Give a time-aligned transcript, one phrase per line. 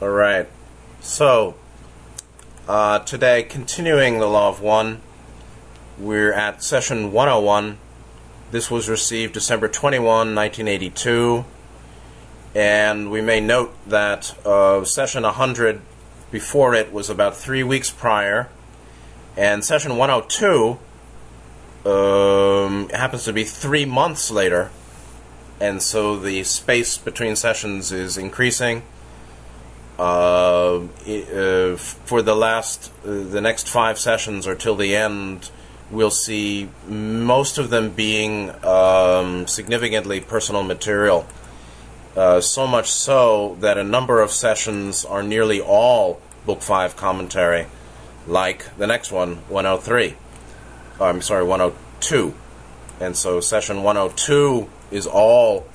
[0.00, 0.48] All right.
[1.02, 1.56] So,
[2.66, 5.02] uh, today, continuing the Law of One,
[5.98, 7.76] we're at session 101.
[8.50, 11.44] This was received December 21, 1982.
[12.54, 15.82] And we may note that uh, session 100
[16.30, 18.48] before it was about three weeks prior.
[19.36, 20.78] And session 102
[21.84, 24.70] um, happens to be three months later.
[25.60, 28.82] And so the space between sessions is increasing.
[30.00, 35.50] Uh, uh, for the last, uh, the next five sessions or till the end,
[35.90, 41.26] we'll see most of them being um, significantly personal material.
[42.16, 47.66] Uh, so much so that a number of sessions are nearly all Book 5 commentary,
[48.26, 50.16] like the next one, 103.
[50.98, 52.32] Oh, I'm sorry, 102.
[53.00, 55.66] And so session 102 is all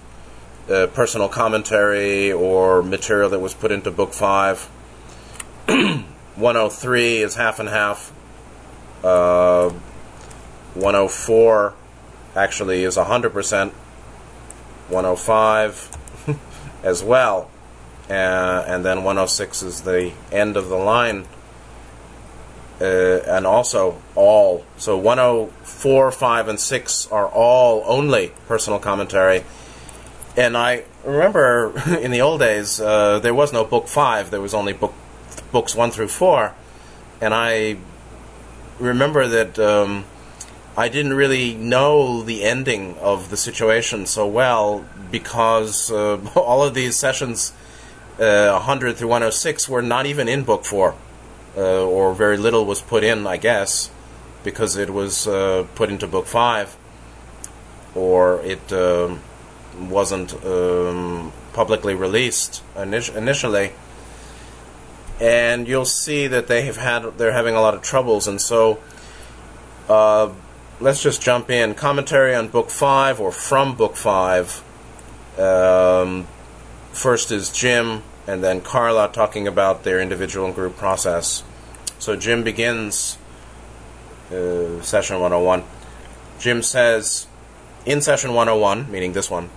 [0.70, 4.60] uh, personal commentary or material that was put into Book 5.
[6.36, 8.12] 103 is half and half.
[9.04, 9.70] Uh,
[10.74, 11.74] 104
[12.36, 13.72] actually is 100%.
[14.90, 16.38] 105
[16.84, 17.50] as well.
[18.10, 21.26] Uh, and then 106 is the end of the line.
[22.80, 24.66] Uh, and also all.
[24.78, 29.44] So 104, 5, and 6 are all only personal commentary.
[30.38, 34.54] And I remember in the old days, uh, there was no book 5, there was
[34.54, 34.94] only book
[35.52, 36.54] books 1 through 4.
[37.22, 37.78] And I
[38.80, 40.06] remember that um,
[40.76, 46.74] I didn't really know the ending of the situation so well because uh, all of
[46.74, 47.54] these sessions,
[48.20, 50.96] uh, 100 through 106, were not even in book 4
[51.58, 53.90] uh, or very little was put in, I guess,
[54.44, 56.76] because it was uh, put into book five,
[57.94, 59.22] or it um,
[59.80, 63.72] wasn't um, publicly released init- initially.
[65.20, 68.80] And you'll see that they have had they're having a lot of troubles, and so
[69.88, 70.34] uh,
[70.80, 71.74] let's just jump in.
[71.74, 74.62] Commentary on book five or from book five.
[75.38, 76.28] Um,
[76.92, 81.44] first is Jim, and then Carla talking about their individual and group process.
[82.00, 83.18] So Jim begins
[84.32, 85.64] uh, session 101.
[86.40, 87.28] Jim says,
[87.86, 89.50] in session 101, meaning this one,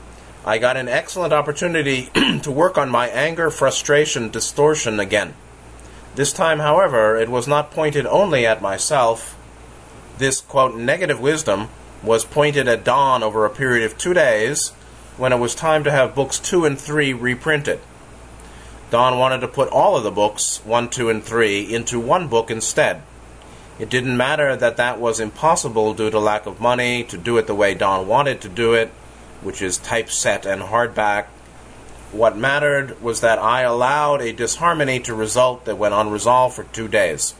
[0.48, 2.08] I got an excellent opportunity
[2.42, 5.34] to work on my anger, frustration, distortion again.
[6.14, 9.36] This time, however, it was not pointed only at myself.
[10.16, 11.68] This, quote, negative wisdom
[12.02, 14.70] was pointed at Don over a period of two days
[15.18, 17.80] when it was time to have books two and three reprinted.
[18.90, 22.50] Don wanted to put all of the books, 1, 2, and 3, into one book
[22.50, 23.02] instead.
[23.78, 27.46] It didn't matter that that was impossible due to lack of money to do it
[27.46, 28.90] the way Don wanted to do it,
[29.42, 31.26] which is typeset and hardback.
[32.12, 36.88] What mattered was that I allowed a disharmony to result that went unresolved for two
[36.88, 37.34] days.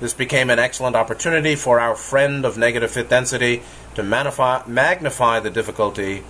[0.00, 3.62] This became an excellent opportunity for our friend of negative fifth density
[3.96, 6.22] to magnify, magnify the difficulty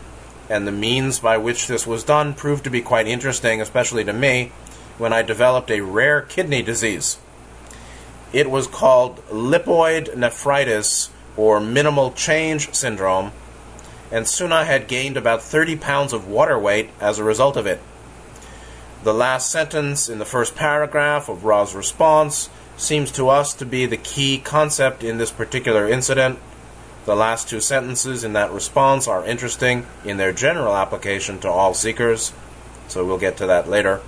[0.49, 4.13] and the means by which this was done proved to be quite interesting, especially to
[4.13, 4.51] me,
[4.97, 7.19] when I developed a rare kidney disease.
[8.33, 13.33] It was called lipoid nephritis or minimal change syndrome,
[14.11, 17.67] and soon I had gained about 30 pounds of water weight as a result of
[17.67, 17.81] it.
[19.05, 23.87] The last sentence in the first paragraph of Ra's response seems to us to be
[23.87, 26.39] the key concept in this particular incident
[27.09, 31.73] the last two sentences in that response are interesting in their general application to all
[31.73, 32.35] seekers,
[32.87, 34.03] so we'll get to that later.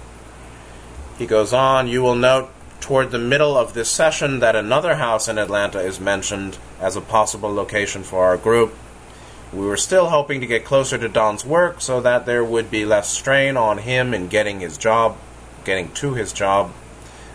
[1.16, 5.28] He goes on, you will note toward the middle of this session that another house
[5.28, 8.74] in Atlanta is mentioned as a possible location for our group.
[9.52, 12.84] We were still hoping to get closer to Don's work so that there would be
[12.84, 15.16] less strain on him in getting his job,
[15.64, 16.72] getting to his job.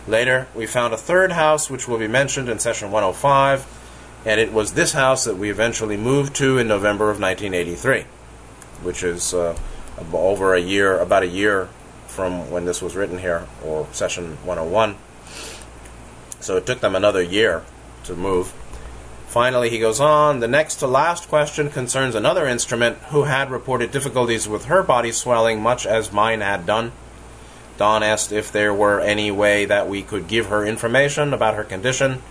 [0.08, 3.68] Later, we found a third house which will be mentioned in session 105
[4.26, 8.06] and it was this house that we eventually moved to in November of 1983,
[8.82, 9.56] which is uh,
[10.12, 11.70] over a year, about a year
[12.08, 14.96] from when this was written here, or session 101.
[16.40, 17.64] So it took them another year
[18.06, 18.52] to move.
[19.36, 20.40] Finally, he goes on.
[20.40, 25.12] The next to last question concerns another instrument who had reported difficulties with her body
[25.12, 26.94] swelling, much as mine had done.
[27.76, 31.66] Don asked if there were any way that we could give her information about her
[31.66, 32.22] condition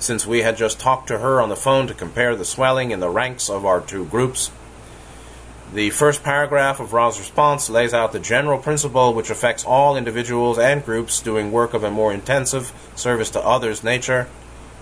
[0.00, 2.98] since we had just talked to her on the phone to compare the swelling in
[2.98, 4.50] the ranks of our two groups.
[5.72, 10.58] The first paragraph of Ra's response lays out the general principle which affects all individuals
[10.58, 14.26] and groups doing work of a more intensive service to others nature.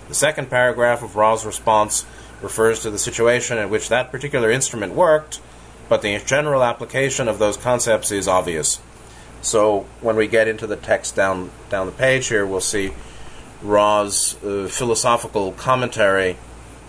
[0.07, 2.05] The second paragraph of Ra's response
[2.41, 5.41] refers to the situation in which that particular instrument worked,
[5.89, 8.79] but the general application of those concepts is obvious.
[9.41, 12.91] So when we get into the text down down the page here, we'll see
[13.61, 16.37] Ra's uh, philosophical commentary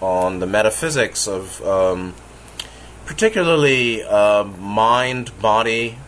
[0.00, 2.14] on the metaphysics of um,
[3.04, 5.98] particularly uh, mind body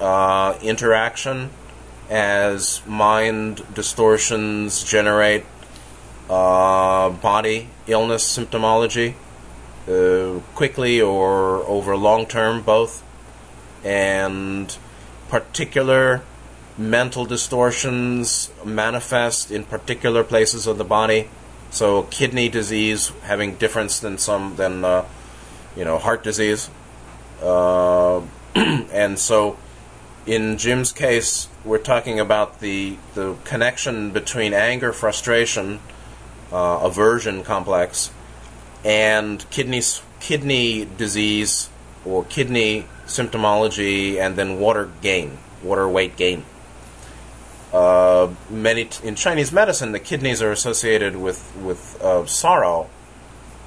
[0.00, 1.50] uh, interaction
[2.10, 5.44] as mind distortions generate
[6.30, 9.14] uh, body illness symptomology
[9.88, 13.02] uh, quickly or over long term, both,
[13.84, 14.76] and
[15.28, 16.22] particular
[16.76, 21.28] mental distortions manifest in particular places of the body.
[21.70, 25.04] So kidney disease having difference than some than uh,
[25.76, 26.70] you know heart disease,
[27.42, 28.20] uh,
[28.54, 29.58] and so
[30.26, 35.80] in Jim's case, we're talking about the the connection between anger, frustration,
[36.54, 38.12] uh, aversion complex,
[38.84, 39.82] and kidney
[40.20, 41.68] kidney disease
[42.04, 46.44] or kidney symptomology, and then water gain, water weight gain.
[47.72, 52.88] Uh, many t- in Chinese medicine, the kidneys are associated with with uh, sorrow.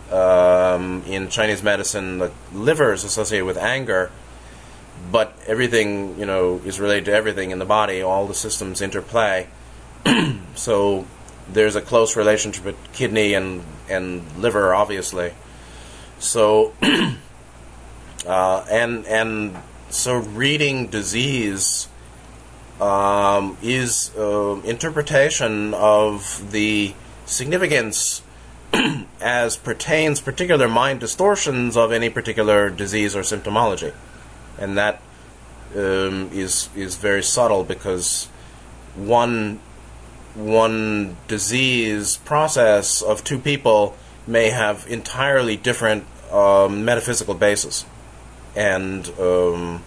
[0.10, 4.10] Um, in Chinese medicine, the liver is associated with anger,
[5.12, 8.02] but everything you know is related to everything in the body.
[8.02, 9.48] All the systems interplay.
[10.56, 11.06] so
[11.52, 15.34] there's a close relationship with kidney and and liver, obviously.
[16.20, 16.74] So
[18.28, 19.58] uh, and and
[19.90, 21.88] so reading disease
[22.82, 26.94] um, is uh, interpretation of the
[27.26, 28.22] significance
[29.22, 33.94] as pertains particular mind distortions of any particular disease or symptomology,
[34.58, 35.02] and that
[35.76, 38.26] um, is is very subtle because
[38.96, 39.60] one
[40.38, 43.96] one disease process of two people
[44.28, 47.86] may have entirely different um, metaphysical basis
[48.56, 49.84] and um,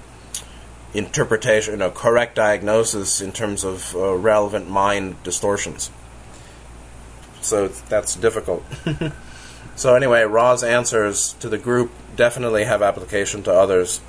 [0.93, 5.91] interpretation, you know, correct diagnosis in terms of uh, relevant mind distortions.
[7.41, 8.65] So that's difficult.
[9.77, 14.01] so anyway, Ra's answers to the group definitely have application to others.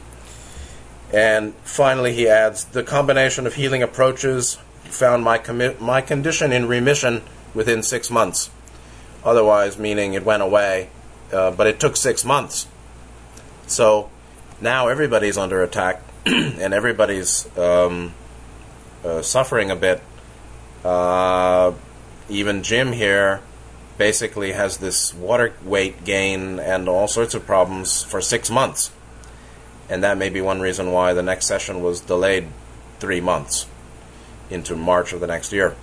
[1.13, 4.57] And finally, he adds the combination of healing approaches
[4.91, 7.21] found my commi- my condition in remission
[7.53, 8.49] within six months.
[9.23, 10.89] Otherwise, meaning it went away,
[11.31, 12.67] uh, but it took six months.
[13.67, 14.09] So
[14.59, 18.13] now everybody's under attack and everybody's um,
[19.03, 20.01] uh, suffering a bit.
[20.83, 21.73] Uh,
[22.29, 23.41] even Jim here
[23.97, 28.91] basically has this water weight gain and all sorts of problems for six months.
[29.89, 32.47] And that may be one reason why the next session was delayed
[32.99, 33.67] three months
[34.51, 35.75] into March of the next year.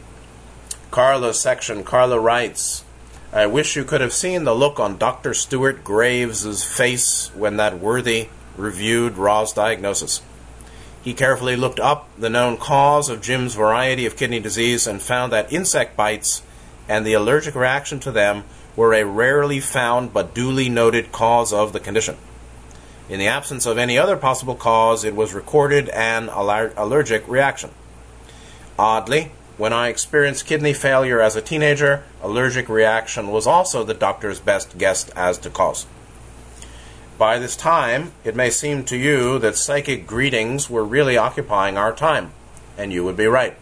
[0.91, 2.85] Carla's section, Carla writes,
[3.33, 5.35] I wish you could have seen the look on Dr.
[5.35, 10.23] Stuart Graves' face when that worthy reviewed Ra's diagnosis.
[11.03, 15.33] He carefully looked up the known cause of Jim's variety of kidney disease and found
[15.33, 16.43] that insect bites
[16.89, 18.45] and the allergic reaction to them
[18.75, 22.17] were a rarely found but duly noted cause of the condition.
[23.09, 27.71] In the absence of any other possible cause, it was recorded an aller- allergic reaction.
[28.79, 34.39] Oddly, when I experienced kidney failure as a teenager, allergic reaction was also the doctor's
[34.39, 35.85] best guess as to cause.
[37.19, 41.93] By this time, it may seem to you that psychic greetings were really occupying our
[41.93, 42.31] time,
[42.77, 43.57] and you would be right.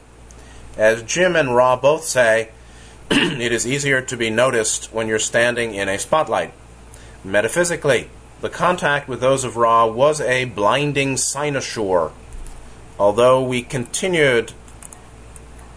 [0.77, 2.51] As Jim and Ra both say,
[3.11, 6.53] it is easier to be noticed when you're standing in a spotlight.
[7.25, 8.11] Metaphysically,
[8.43, 12.13] the contact with those of Ra was a blinding cynosure.
[12.99, 14.53] Although we continued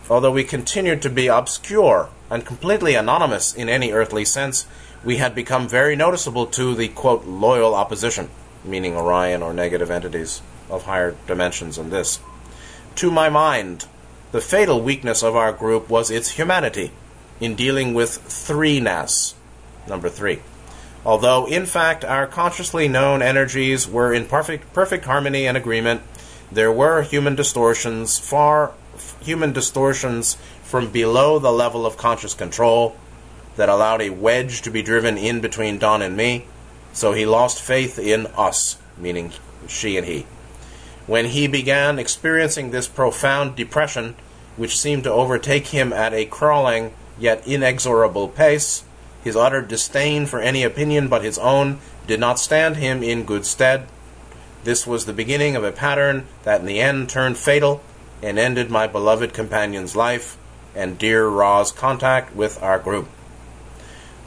[0.10, 4.66] although we continued to be obscure and completely anonymous in any earthly sense,
[5.04, 8.30] we had become very noticeable to the quote loyal opposition,
[8.64, 12.20] meaning Orion or negative entities of higher dimensions than this.
[12.96, 13.86] To my mind,
[14.32, 16.92] the fatal weakness of our group was its humanity
[17.40, 19.34] in dealing with threeness.
[19.88, 20.42] Number three.
[21.06, 26.02] Although, in fact, our consciously known energies were in perfect, perfect harmony and agreement,
[26.52, 28.74] there were human distortions, far
[29.22, 32.96] human distortions from below the level of conscious control
[33.56, 36.46] that allowed a wedge to be driven in between Don and me,
[36.94, 39.34] so he lost faith in us, meaning
[39.68, 40.26] she and he.
[41.08, 44.16] When he began experiencing this profound depression,
[44.58, 48.84] which seemed to overtake him at a crawling yet inexorable pace,
[49.24, 53.46] his utter disdain for any opinion but his own did not stand him in good
[53.46, 53.88] stead.
[54.64, 57.82] This was the beginning of a pattern that in the end turned fatal
[58.22, 60.38] and ended my beloved companion's life
[60.76, 63.08] and dear Ra's contact with our group.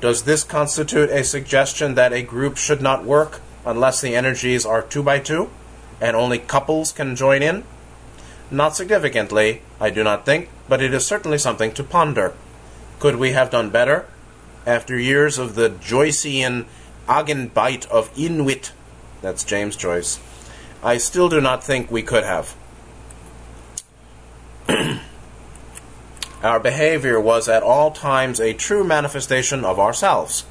[0.00, 4.82] Does this constitute a suggestion that a group should not work unless the energies are
[4.82, 5.50] two by two
[6.00, 7.64] and only couples can join in?
[8.50, 12.34] Not significantly, I do not think, but it is certainly something to ponder.
[12.98, 14.06] Could we have done better?
[14.66, 16.66] After years of the Joycean
[17.08, 18.72] Agenbite of Inwit,
[19.22, 20.18] that's James Joyce,
[20.82, 22.54] I still do not think we could have.
[26.42, 30.44] Our behavior was at all times a true manifestation of ourselves.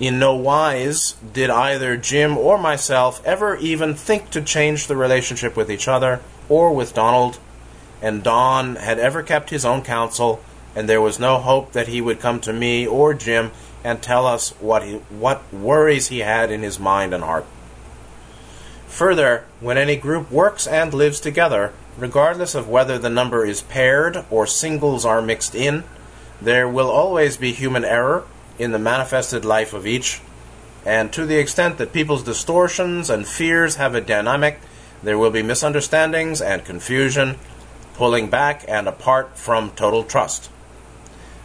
[0.00, 5.56] In no wise did either Jim or myself ever even think to change the relationship
[5.56, 7.38] with each other or with Donald,
[8.00, 10.42] and Don had ever kept his own counsel,
[10.74, 13.50] and there was no hope that he would come to me or Jim
[13.84, 17.44] and tell us what he, what worries he had in his mind and heart.
[18.88, 24.24] Further, when any group works and lives together, regardless of whether the number is paired
[24.30, 25.84] or singles are mixed in,
[26.40, 28.24] there will always be human error
[28.58, 30.20] in the manifested life of each.
[30.84, 34.60] And to the extent that people's distortions and fears have a dynamic,
[35.02, 37.38] there will be misunderstandings and confusion,
[37.94, 40.50] pulling back and apart from total trust.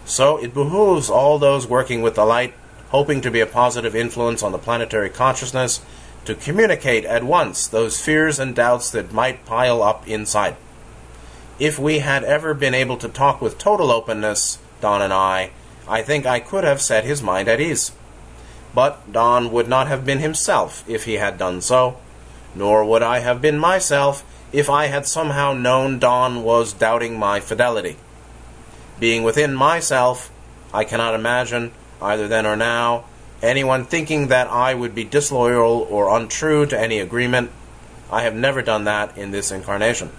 [0.05, 2.53] So it behooves all those working with the light,
[2.89, 5.81] hoping to be a positive influence on the planetary consciousness,
[6.29, 10.55] to communicate at once those fears and doubts that might pile up inside.
[11.57, 15.49] If we had ever been able to talk with total openness, Don and I,
[15.87, 17.93] I think I could have set his mind at ease.
[18.75, 21.97] But Don would not have been himself if he had done so,
[22.53, 27.39] nor would I have been myself if I had somehow known Don was doubting my
[27.39, 27.97] fidelity.
[28.99, 30.31] Being within myself,
[30.71, 33.05] I cannot imagine, either then or now,
[33.41, 37.51] anyone thinking that I would be disloyal or untrue to any agreement.
[38.11, 40.11] I have never done that in this incarnation.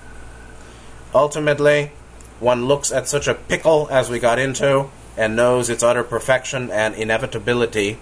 [1.15, 1.93] Ultimately,
[2.39, 6.71] one looks at such a pickle as we got into and knows its utter perfection
[6.71, 7.99] and inevitability.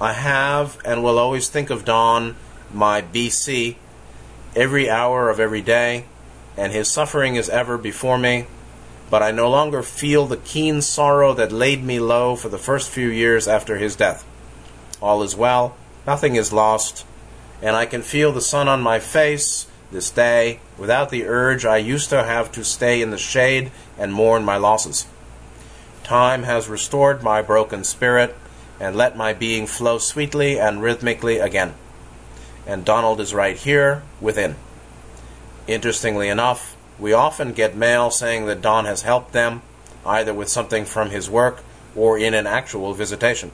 [0.00, 2.36] I have and will always think of Don,
[2.72, 3.76] my BC,
[4.56, 6.04] every hour of every day,
[6.56, 8.46] and his suffering is ever before me
[9.10, 12.90] but I no longer feel the keen sorrow that laid me low for the first
[12.90, 14.26] few years after his death.
[15.00, 17.06] All is well, nothing is lost,
[17.62, 21.78] and I can feel the sun on my face this day without the urge I
[21.78, 25.06] used to have to stay in the shade and mourn my losses.
[26.04, 28.36] Time has restored my broken spirit
[28.80, 31.74] and let my being flow sweetly and rhythmically again.
[32.66, 34.56] And Donald is right here within.
[35.66, 39.62] Interestingly enough, we often get mail saying that Don has helped them,
[40.04, 41.62] either with something from his work
[41.94, 43.52] or in an actual visitation.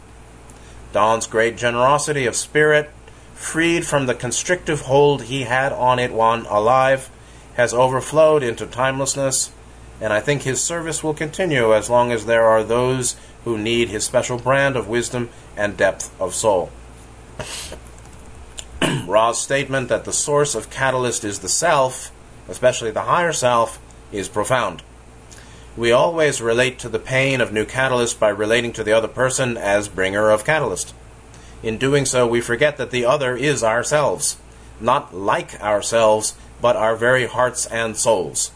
[0.93, 2.91] Don's great generosity of spirit,
[3.35, 7.11] freed from the constrictive hold he had on it when alive,
[7.55, 9.53] has overflowed into timelessness,
[10.01, 13.89] and I think his service will continue as long as there are those who need
[13.89, 16.71] his special brand of wisdom and depth of soul.
[19.07, 22.11] Ra's statement that the source of catalyst is the self
[22.49, 23.81] especially the higher self,
[24.13, 24.83] is profound.
[25.77, 29.57] We always relate to the pain of new catalyst by relating to the other person
[29.57, 30.95] as bringer of catalyst.
[31.63, 34.37] In doing so, we forget that the other is ourselves,
[34.81, 38.53] not like ourselves, but our very hearts and souls.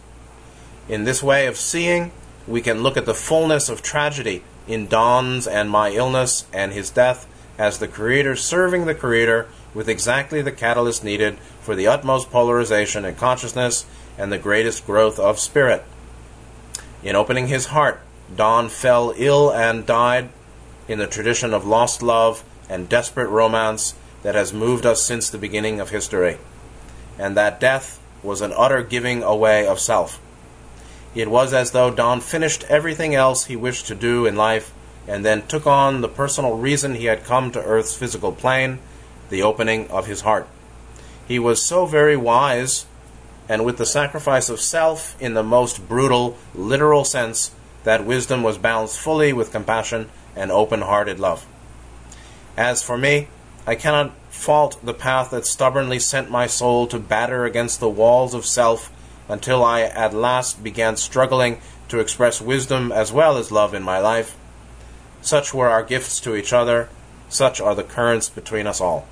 [0.89, 2.13] In this way of seeing,
[2.47, 6.91] we can look at the fullness of tragedy in Don's and my illness and his
[6.91, 7.27] death
[7.59, 13.05] as the Creator serving the Creator with exactly the catalyst needed for the utmost polarization
[13.05, 15.85] in consciousness and the greatest growth of spirit.
[17.03, 18.01] In opening his heart,
[18.35, 20.31] Don fell ill and died
[20.89, 25.39] in the tradition of lost love and desperate romance that has moved us since the
[25.39, 26.39] beginning of history.
[27.19, 30.21] And that death was an utter giving away of self.
[31.15, 34.73] It was as though Don finished everything else he wished to do in life
[35.07, 38.79] and then took on the personal reason he had come to Earth's physical plane
[39.31, 40.49] the opening of his heart.
[41.27, 42.87] He was so very wise,
[43.49, 47.53] and with the sacrifice of self in the most brutal, literal sense,
[47.85, 51.47] that wisdom was balanced fully with compassion and open hearted love.
[52.57, 53.29] As for me,
[53.67, 58.35] I cannot fault the path that stubbornly sent my soul to batter against the walls
[58.35, 58.91] of self
[59.29, 63.99] until I at last began struggling to express wisdom as well as love in my
[63.99, 64.37] life.
[65.21, 66.89] Such were our gifts to each other,
[67.29, 69.07] such are the currents between us all.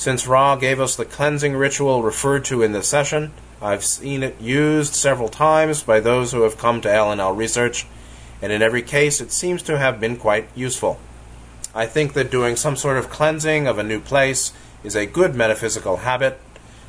[0.00, 4.40] Since Ra gave us the cleansing ritual referred to in this session, I've seen it
[4.40, 7.84] used several times by those who have come to L/L research,
[8.40, 10.98] and in every case it seems to have been quite useful.
[11.74, 15.34] I think that doing some sort of cleansing of a new place is a good
[15.34, 16.40] metaphysical habit,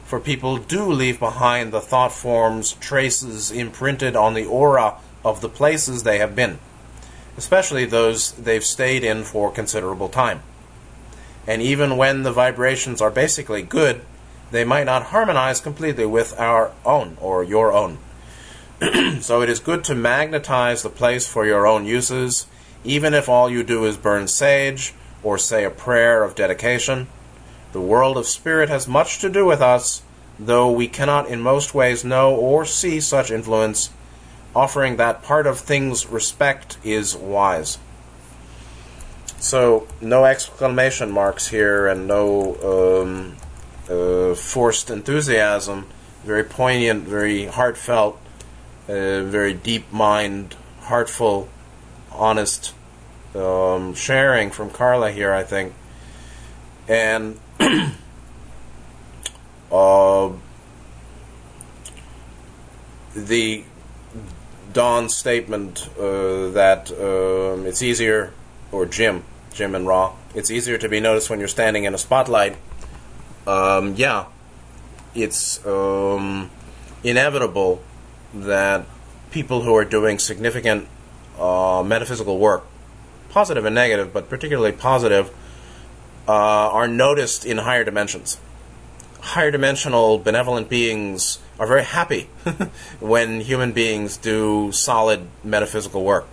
[0.06, 5.50] for people do leave behind the thought forms, traces imprinted on the aura of the
[5.50, 6.60] places they have been,
[7.36, 10.44] especially those they've stayed in for considerable time.
[11.52, 14.00] And even when the vibrations are basically good,
[14.52, 17.98] they might not harmonize completely with our own or your own.
[19.20, 22.48] so it is good to magnetize the place for your own uses,
[22.86, 24.94] even if all you do is burn sage
[25.24, 27.08] or say a prayer of dedication.
[27.74, 30.04] The world of spirit has much to do with us,
[30.40, 33.90] though we cannot in most ways know or see such influence.
[34.56, 37.78] Offering that part of things respect is wise.
[39.42, 43.38] So, no exclamation marks here and no um,
[43.90, 45.88] uh, forced enthusiasm.
[46.24, 48.22] Very poignant, very heartfelt
[48.92, 51.50] a very deep mind, heartful,
[52.12, 52.74] honest
[53.36, 55.74] um, sharing from Carla here, I think.
[56.88, 57.40] And
[59.72, 60.32] uh,
[63.16, 63.64] the
[64.74, 68.34] Don statement uh, that um, it's easier,
[68.72, 71.98] or Jim, Jim and Ra, it's easier to be noticed when you're standing in a
[71.98, 72.58] spotlight.
[73.46, 74.26] Um, yeah,
[75.14, 76.50] it's um,
[77.04, 77.82] inevitable
[78.34, 78.86] that
[79.32, 80.88] people who are doing significant
[81.38, 82.66] uh, metaphysical work,
[83.30, 85.34] positive and negative, but particularly positive,
[86.28, 88.40] uh, are noticed in higher dimensions.
[89.20, 92.24] Higher dimensional benevolent beings are very happy
[93.00, 96.28] when human beings do solid metaphysical work,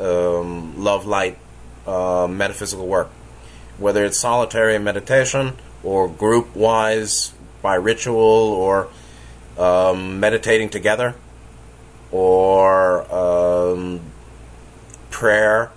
[0.00, 1.38] um, love, light,
[1.86, 3.10] uh, metaphysical work.
[3.78, 8.88] Whether it's solitary meditation or group wise by ritual or
[9.58, 11.14] um, meditating together
[12.10, 14.00] or um,
[15.10, 15.70] prayer,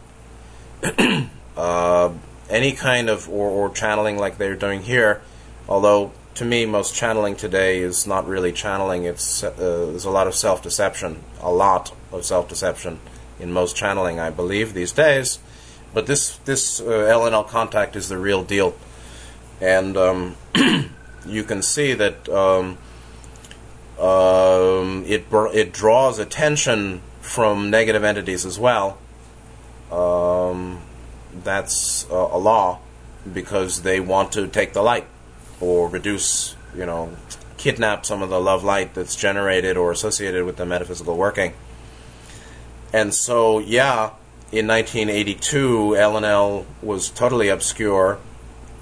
[1.58, 2.12] uh,
[2.50, 5.22] any kind of or, or channeling like they're doing here.
[5.68, 9.06] Although to me, most channeling today is not really channeling.
[9.06, 13.00] It's uh, there's a lot of self deception, a lot of self deception
[13.40, 15.40] in most channeling, I believe these days.
[15.96, 18.75] But this this uh, L/L contact is the real deal,
[19.62, 20.36] and um,
[21.25, 22.30] you can see that.
[22.30, 22.78] Um,
[23.98, 28.98] um, it it draws attention from negative entities as well.
[29.90, 30.81] Um,
[31.34, 32.79] that's uh, a law
[33.34, 35.08] because they want to take the light
[35.62, 37.16] or reduce, you know,
[37.58, 41.53] kidnap some of the love light that's generated or associated with the metaphysical working.
[42.92, 44.12] And so, yeah,
[44.55, 48.20] in 1982, L/L was totally obscure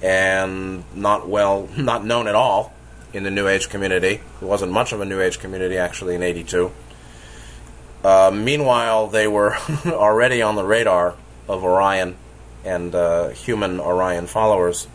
[0.04, 2.72] and not well, not known at all
[3.12, 4.22] in the New Age community.
[4.40, 6.72] There wasn't much of a New Age community actually in 82.
[8.04, 9.56] Uh, meanwhile, they were
[9.88, 11.16] already on the radar
[11.48, 12.18] of Orion
[12.64, 14.88] and uh, human Orion followers.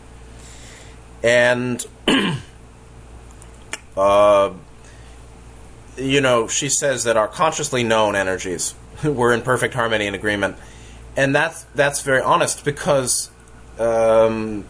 [1.21, 1.85] And,
[3.97, 4.53] uh,
[5.97, 10.57] you know, she says that our consciously known energies were in perfect harmony and agreement.
[11.15, 13.29] And that's, that's very honest because
[13.77, 14.65] um,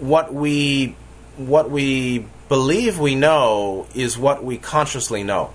[0.00, 0.96] what we
[1.36, 5.50] what we believe we know is what we consciously know.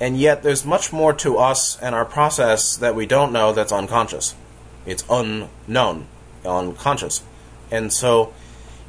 [0.00, 3.70] And yet there's much more to us and our process that we don't know that's
[3.70, 4.34] unconscious.
[4.86, 6.06] It's unknown,
[6.44, 7.22] unconscious.
[7.70, 8.32] And so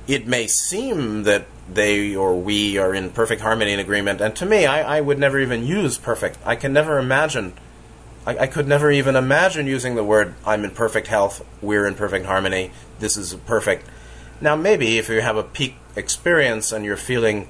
[0.07, 4.21] it may seem that they or we are in perfect harmony and agreement.
[4.21, 6.39] And to me, I, I would never even use perfect.
[6.45, 7.53] I can never imagine,
[8.25, 11.95] I, I could never even imagine using the word I'm in perfect health, we're in
[11.95, 13.87] perfect harmony, this is perfect.
[14.39, 17.47] Now, maybe if you have a peak experience and you're feeling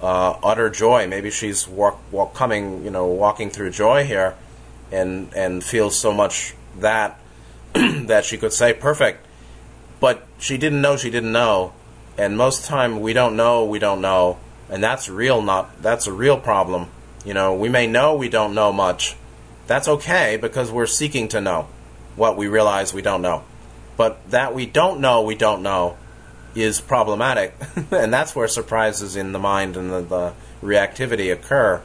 [0.00, 4.34] uh, utter joy, maybe she's walk, walk coming, you know, walking through joy here,
[4.90, 7.18] and and feels so much that
[7.74, 9.26] that she could say perfect,
[10.00, 11.72] but she didn't know she didn't know,
[12.16, 16.12] and most time we don't know we don't know, and that's real not that's a
[16.12, 16.88] real problem.
[17.24, 19.14] You know, we may know we don't know much.
[19.70, 21.68] That's okay because we're seeking to know
[22.16, 23.44] what we realize we don't know.
[23.96, 25.96] But that we don't know we don't know
[26.56, 27.54] is problematic,
[27.92, 31.80] and that's where surprises in the mind and the, the, reactivity occur.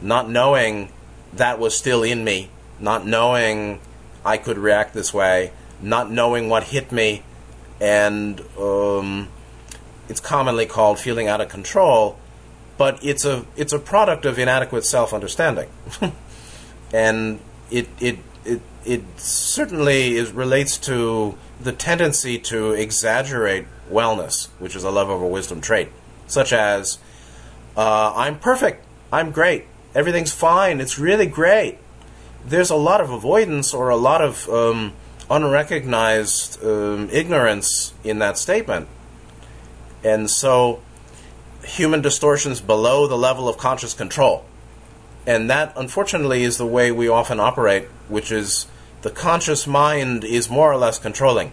[0.00, 0.90] Not knowing
[1.32, 3.78] that was still in me, not knowing
[4.24, 7.22] I could react this way, not knowing what hit me,
[7.80, 9.28] and um,
[10.08, 12.18] it's commonly called feeling out of control.
[12.76, 15.68] But it's a it's a product of inadequate self understanding,
[16.92, 24.74] and it it it it certainly is relates to the tendency to exaggerate wellness, which
[24.74, 25.88] is a love over wisdom trait,
[26.26, 26.98] such as,
[27.76, 31.78] uh, I'm perfect, I'm great, everything's fine, it's really great.
[32.44, 34.94] There's a lot of avoidance or a lot of um,
[35.30, 38.88] unrecognized um, ignorance in that statement.
[40.02, 40.82] And so,
[41.64, 44.44] human distortions below the level of conscious control.
[45.26, 48.66] And that, unfortunately, is the way we often operate, which is
[49.02, 51.52] the conscious mind is more or less controlling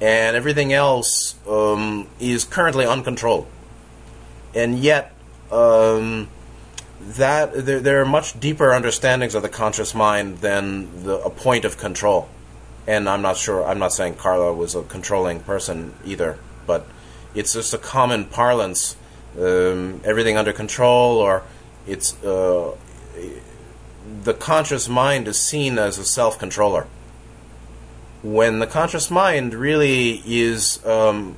[0.00, 3.46] and everything else um, is currently uncontrolled.
[4.54, 5.12] and yet
[5.50, 6.28] um,
[7.00, 11.64] that there, there are much deeper understandings of the conscious mind than the, a point
[11.64, 12.28] of control.
[12.86, 13.64] And I'm not sure.
[13.64, 16.86] I'm not saying Carla was a controlling person either, but
[17.34, 18.96] it's just a common parlance.
[19.38, 21.42] Um, everything under control, or
[21.86, 22.76] it's uh,
[24.22, 26.86] the conscious mind is seen as a self controller.
[28.22, 31.36] When the conscious mind really is um,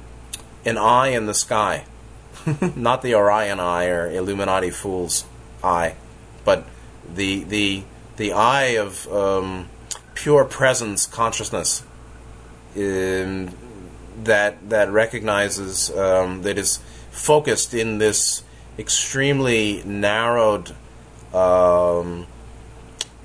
[0.65, 1.85] an eye in the sky,
[2.77, 5.25] not the Orion eye or Illuminati fool's
[5.65, 5.97] eye,
[6.45, 6.65] but
[7.13, 7.83] the the
[8.17, 9.69] the eye of um,
[10.15, 11.83] pure presence consciousness
[12.77, 13.51] um,
[14.23, 16.79] that that recognizes um, that is
[17.11, 18.43] focused in this
[18.79, 20.75] extremely narrowed
[21.33, 22.27] um,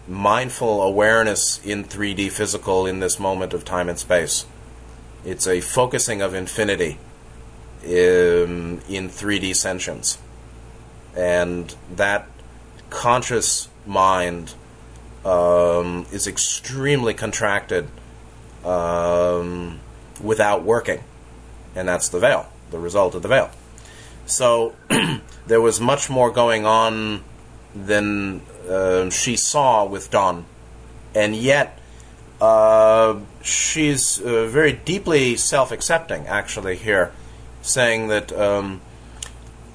[0.07, 4.45] mindful awareness in 3D physical in this moment of time and space.
[5.23, 6.97] It's a focusing of infinity
[7.83, 10.17] in, in 3D sentience.
[11.15, 12.27] And that
[12.89, 14.53] conscious mind
[15.25, 17.87] um, is extremely contracted
[18.65, 19.79] um,
[20.21, 21.03] without working.
[21.75, 23.51] And that's the veil, the result of the veil.
[24.25, 24.75] So
[25.47, 27.23] there was much more going on
[27.75, 30.45] than uh, she saw with Don.
[31.13, 31.79] And yet,
[32.39, 37.11] uh, she's uh, very deeply self accepting, actually, here,
[37.61, 38.31] saying that.
[38.31, 38.81] Um,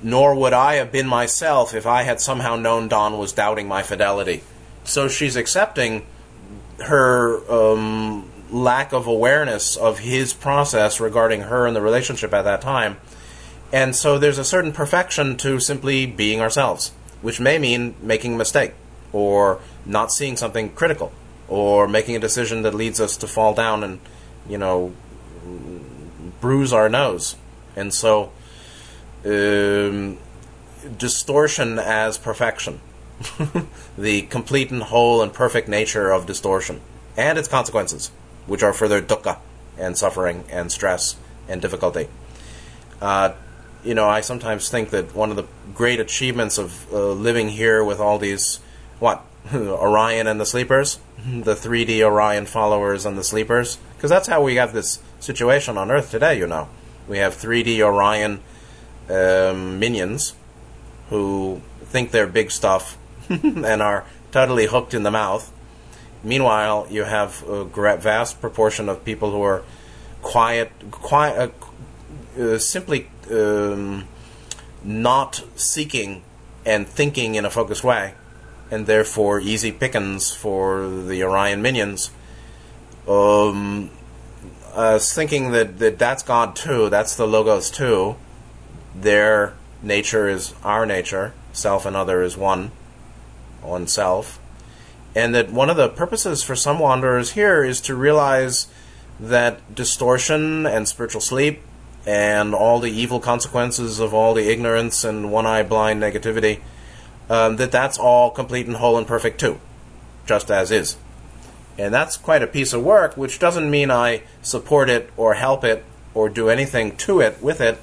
[0.03, 3.83] nor would I have been myself if I had somehow known Don was doubting my
[3.83, 4.43] fidelity.
[4.85, 6.07] So she's accepting
[6.79, 12.61] her um, lack of awareness of his process regarding her and the relationship at that
[12.61, 12.99] time.
[13.73, 18.37] And so there's a certain perfection to simply being ourselves which may mean making a
[18.37, 18.73] mistake
[19.13, 21.13] or not seeing something critical
[21.49, 24.01] or making a decision that leads us to fall down and,
[24.49, 24.93] you know,
[26.41, 27.37] bruise our nose.
[27.75, 28.31] And so,
[29.25, 30.19] um,
[30.99, 32.81] distortion as perfection.
[33.99, 36.81] the complete and whole and perfect nature of distortion
[37.17, 38.11] and its consequences,
[38.47, 39.39] which are further dukkha
[39.79, 41.17] and suffering and stress
[41.49, 42.09] and difficulty.
[43.01, 43.33] Uh,
[43.87, 47.85] you know, I sometimes think that one of the great achievements of uh, living here
[47.85, 48.59] with all these,
[48.99, 54.43] what, Orion and the Sleepers, the 3D Orion followers and the Sleepers, because that's how
[54.43, 56.69] we have this situation on Earth today, you know.
[57.07, 58.41] We have 3D Orion
[59.09, 60.35] um, minions
[61.11, 65.53] who think they're big stuff and are totally hooked in the mouth.
[66.25, 69.63] Meanwhile, you have a vast proportion of people who are
[70.23, 71.55] quiet, quiet,
[72.37, 74.07] uh, uh, simply um,
[74.83, 76.23] not seeking
[76.65, 78.15] and thinking in a focused way,
[78.71, 82.11] and therefore easy pickings for the Orion minions.
[83.09, 83.91] Um,
[84.75, 88.17] I was thinking that, that that's God too, that's the Logos too.
[88.95, 92.73] Their nature is our nature, self and other is one,
[93.63, 94.41] one self.
[95.15, 98.67] And that one of the purposes for some wanderers here is to realize
[99.19, 101.63] that distortion and spiritual sleep
[102.07, 106.61] and all the evil consequences of all the ignorance and one eye blind negativity,
[107.29, 109.61] um, that that's all complete and whole and perfect too,
[110.25, 110.97] just as is.
[111.79, 115.65] And that's quite a piece of work, which doesn't mean I support it or help
[115.65, 117.79] it or do anything to it with it,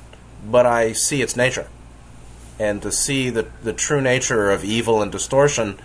[0.50, 1.68] but I see its nature.
[2.58, 5.78] And to see the, the true nature of evil and distortion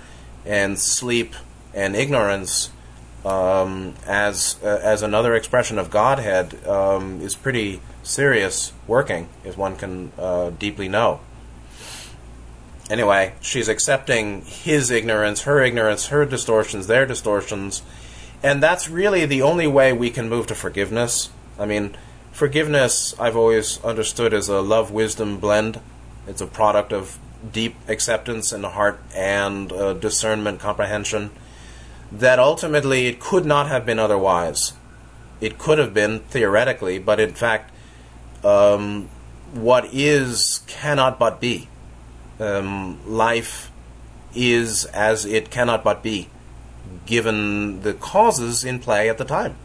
[0.46, 1.34] and sleep
[1.74, 2.70] and ignorance
[3.24, 9.76] um, as uh, as another expression of Godhead um, is pretty serious working, if one
[9.76, 11.20] can uh, deeply know.
[12.90, 17.82] Anyway, she's accepting his ignorance, her ignorance, her distortions, their distortions,
[18.42, 21.30] and that's really the only way we can move to forgiveness.
[21.58, 21.96] I mean,
[22.32, 25.80] forgiveness I've always understood as a love wisdom blend.
[26.26, 27.18] It's a product of
[27.52, 31.30] deep acceptance in the heart and uh, discernment, comprehension
[32.10, 34.72] that ultimately it could not have been otherwise.
[35.40, 37.70] It could have been theoretically, but in fact,
[38.44, 39.08] um,
[39.52, 41.68] what is cannot but be.
[42.40, 43.70] Um, life
[44.34, 46.28] is as it cannot but be,
[47.06, 49.56] given the causes in play at the time.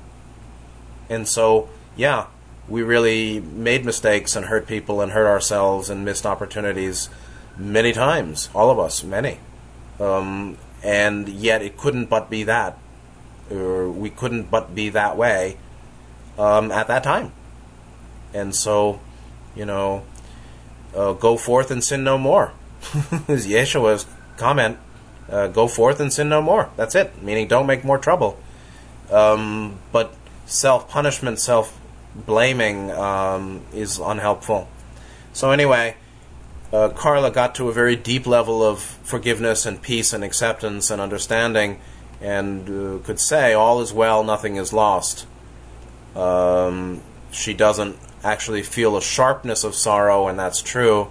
[1.09, 2.27] And so, yeah,
[2.67, 7.09] we really made mistakes and hurt people and hurt ourselves and missed opportunities
[7.57, 9.39] many times, all of us, many.
[9.99, 12.77] Um, and yet it couldn't but be that,
[13.49, 15.57] or we couldn't but be that way
[16.37, 17.31] um, at that time.
[18.33, 18.99] And so,
[19.55, 20.03] you know,
[20.95, 22.53] uh, go forth and sin no more.
[23.27, 24.05] is Yeshua's
[24.37, 24.77] comment.
[25.29, 26.69] Uh, go forth and sin no more.
[26.75, 27.21] That's it.
[27.23, 28.37] Meaning, don't make more trouble.
[29.09, 30.13] Um, but
[30.45, 31.79] self punishment, self
[32.13, 34.67] blaming um, is unhelpful.
[35.31, 35.95] So, anyway,
[36.73, 40.99] uh, Carla got to a very deep level of forgiveness and peace and acceptance and
[40.99, 41.79] understanding
[42.19, 45.27] and uh, could say, All is well, nothing is lost.
[46.15, 51.09] Um, she doesn't actually feel a sharpness of sorrow, and that's true,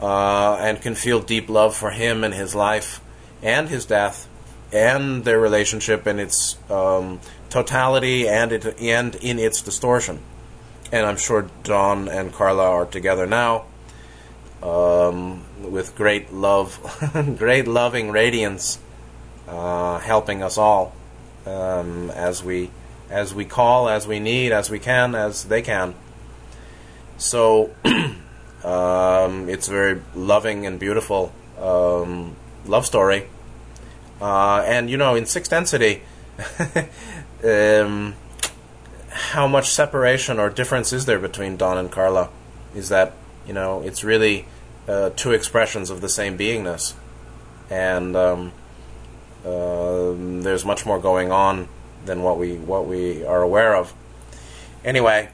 [0.00, 3.00] uh, and can feel deep love for him and his life
[3.42, 4.28] and his death
[4.72, 10.20] and their relationship in its um, totality and, it, and in its distortion.
[10.92, 13.64] And I'm sure Don and Carla are together now
[14.62, 16.78] um, with great love,
[17.38, 18.78] great loving radiance,
[19.48, 20.94] uh, helping us all
[21.46, 22.70] um, as we
[23.10, 25.94] as we call, as we need, as we can, as they can.
[27.18, 27.74] So
[28.64, 33.28] um, it's a very loving and beautiful um, love story.
[34.20, 36.02] Uh, and you know, in sixth density,
[37.44, 38.14] um,
[39.10, 42.28] how much separation or difference is there between Don and Carla?
[42.74, 43.14] Is that
[43.50, 44.46] you know, it's really
[44.86, 46.94] uh, two expressions of the same beingness,
[47.68, 48.52] and um,
[49.44, 50.12] uh,
[50.44, 51.66] there's much more going on
[52.04, 53.92] than what we what we are aware of.
[54.84, 55.30] Anyway,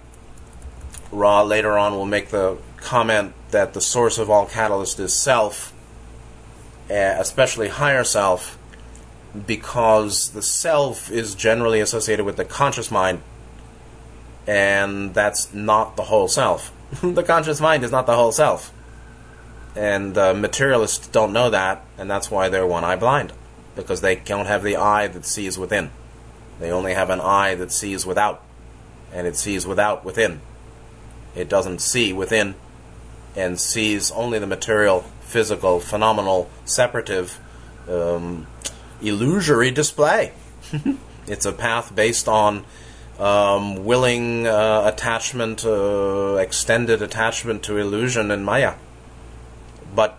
[1.12, 5.74] Ra later on will make the comment that the source of all catalyst is self,
[6.88, 8.57] eh, especially higher self,
[9.46, 13.20] because the self is generally associated with the conscious mind,
[14.46, 16.72] and that's not the whole self.
[17.03, 18.72] the conscious mind is not the whole self.
[19.75, 23.33] And uh, materialists don't know that, and that's why they're one eye blind,
[23.75, 25.90] because they don't have the eye that sees within.
[26.59, 28.42] They only have an eye that sees without,
[29.12, 30.40] and it sees without within.
[31.35, 32.55] It doesn't see within
[33.37, 37.38] and sees only the material, physical, phenomenal, separative,
[37.88, 38.46] um,
[39.03, 40.33] illusory display.
[41.27, 42.64] it's a path based on
[43.18, 48.74] um, willing uh, attachment, uh, extended attachment to illusion and Maya.
[49.94, 50.18] But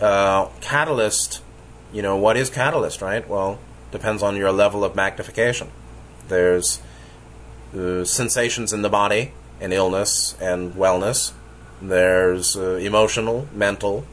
[0.00, 1.42] uh, catalyst,
[1.92, 3.28] you know, what is catalyst, right?
[3.28, 3.58] Well,
[3.90, 5.70] depends on your level of magnification.
[6.28, 6.80] There's
[7.76, 11.32] uh, sensations in the body and illness and wellness.
[11.82, 14.06] There's uh, emotional, mental,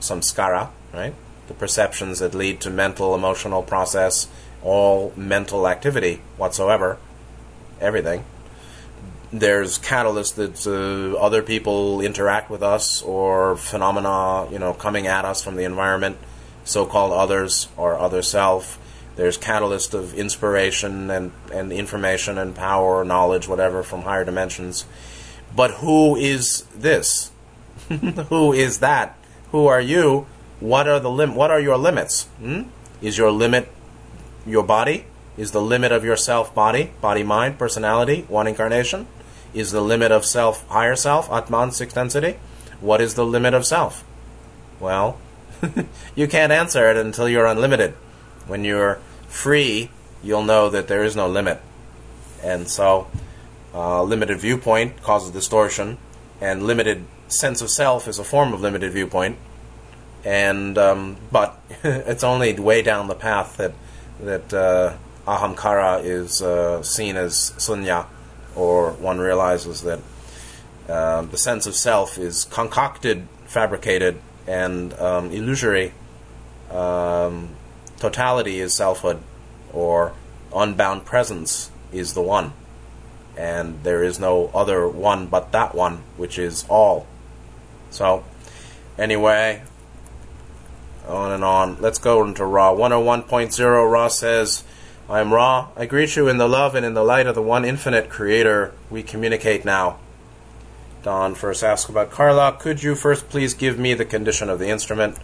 [0.00, 1.14] samskara, right?
[1.48, 4.26] The perceptions that lead to mental, emotional process,
[4.62, 6.98] all mental activity whatsoever,
[7.80, 8.24] everything.
[9.32, 15.24] There's catalyst that uh, other people interact with us or phenomena, you know, coming at
[15.24, 16.16] us from the environment,
[16.64, 18.78] so-called others or other self
[19.16, 24.84] there's catalyst of inspiration and, and information and power, knowledge, whatever, from higher dimensions.
[25.54, 27.30] But who is this?
[28.28, 29.16] who is that?
[29.52, 30.26] Who are you?
[30.58, 32.24] What are the lim- What are your limits?
[32.40, 32.62] Hmm?
[33.00, 33.70] Is your limit
[34.46, 35.04] your body?
[35.36, 39.06] Is the limit of your self body, body, mind, personality, one incarnation?
[39.52, 42.36] Is the limit of self higher self, Atman, sixth density?
[42.80, 44.04] What is the limit of self?
[44.78, 45.18] Well,
[46.14, 47.92] you can't answer it until you're unlimited.
[48.46, 49.90] When you're free,
[50.22, 51.60] you'll know that there is no limit.
[52.42, 53.08] And so,
[53.72, 55.98] uh, limited viewpoint causes distortion,
[56.40, 59.38] and limited sense of self is a form of limited viewpoint.
[60.24, 63.72] And um, but it's only way down the path that
[64.20, 68.06] that uh, ahamkara is uh, seen as sunya,
[68.54, 70.00] or one realizes that
[70.88, 75.92] uh, the sense of self is concocted, fabricated, and um, illusory.
[76.70, 77.50] Um,
[77.98, 79.20] totality is selfhood,
[79.72, 80.12] or
[80.54, 82.52] unbound presence is the one.
[83.36, 87.06] And there is no other one but that one, which is all.
[87.90, 88.24] So,
[88.98, 89.62] anyway,
[91.08, 91.80] on and on.
[91.80, 92.72] Let's go into Ra.
[92.72, 94.64] 101.0 Ra says,
[95.06, 95.68] I am Ra.
[95.76, 98.72] I greet you in the love and in the light of the one infinite creator.
[98.88, 99.98] We communicate now.
[101.02, 102.56] Don first asks about Carla.
[102.58, 105.18] Could you first please give me the condition of the instrument?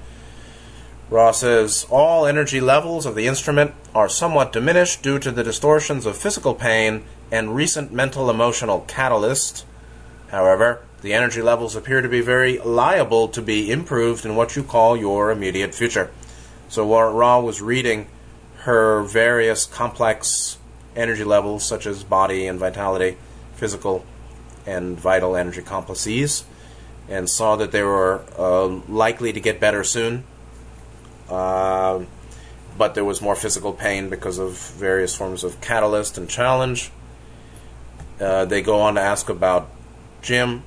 [1.09, 6.05] Ra says all energy levels of the instrument are somewhat diminished due to the distortions
[6.05, 9.65] of physical pain and recent mental emotional catalyst.
[10.29, 14.63] However, the energy levels appear to be very liable to be improved in what you
[14.63, 16.11] call your immediate future.
[16.69, 18.09] So, what Ra was reading
[18.61, 20.59] her various complex
[20.97, 23.17] energy levels, such as body and vitality,
[23.55, 24.05] physical
[24.67, 26.45] and vital energy complexes,
[27.09, 30.25] and saw that they were uh, likely to get better soon
[31.31, 32.05] uh,
[32.77, 36.91] but there was more physical pain because of various forms of catalyst and challenge.
[38.21, 39.71] Uh, they go on to ask about
[40.23, 40.65] Jim.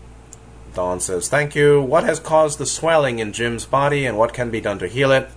[0.73, 1.81] Don says, Thank you.
[1.81, 5.11] What has caused the swelling in Jim's body and what can be done to heal
[5.11, 5.29] it?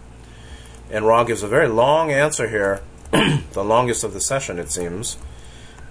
[0.91, 5.17] And Ra gives a very long answer here, the longest of the session, it seems,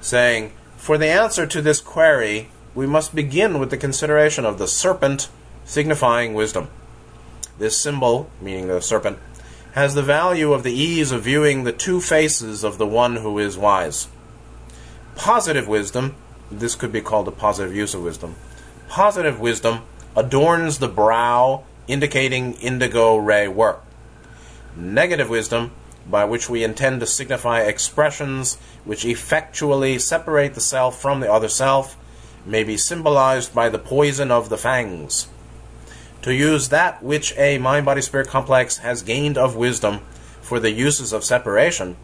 [0.01, 4.67] saying, For the answer to this query, we must begin with the consideration of the
[4.67, 5.29] serpent
[5.65, 6.69] signifying wisdom.
[7.57, 9.17] This symbol, meaning the serpent,
[9.73, 13.37] has the value of the ease of viewing the two faces of the one who
[13.39, 14.07] is wise.
[15.15, 16.15] Positive wisdom,
[16.51, 18.35] this could be called a positive use of wisdom.
[18.87, 19.81] Positive wisdom
[20.15, 23.83] adorns the brow, indicating indigo ray work.
[24.75, 25.71] Negative wisdom,
[26.09, 31.47] by which we intend to signify expressions which effectually separate the self from the other
[31.47, 31.97] self,
[32.45, 35.27] may be symbolized by the poison of the fangs.
[36.23, 39.99] To use that which a mind body spirit complex has gained of wisdom
[40.41, 41.95] for the uses of separation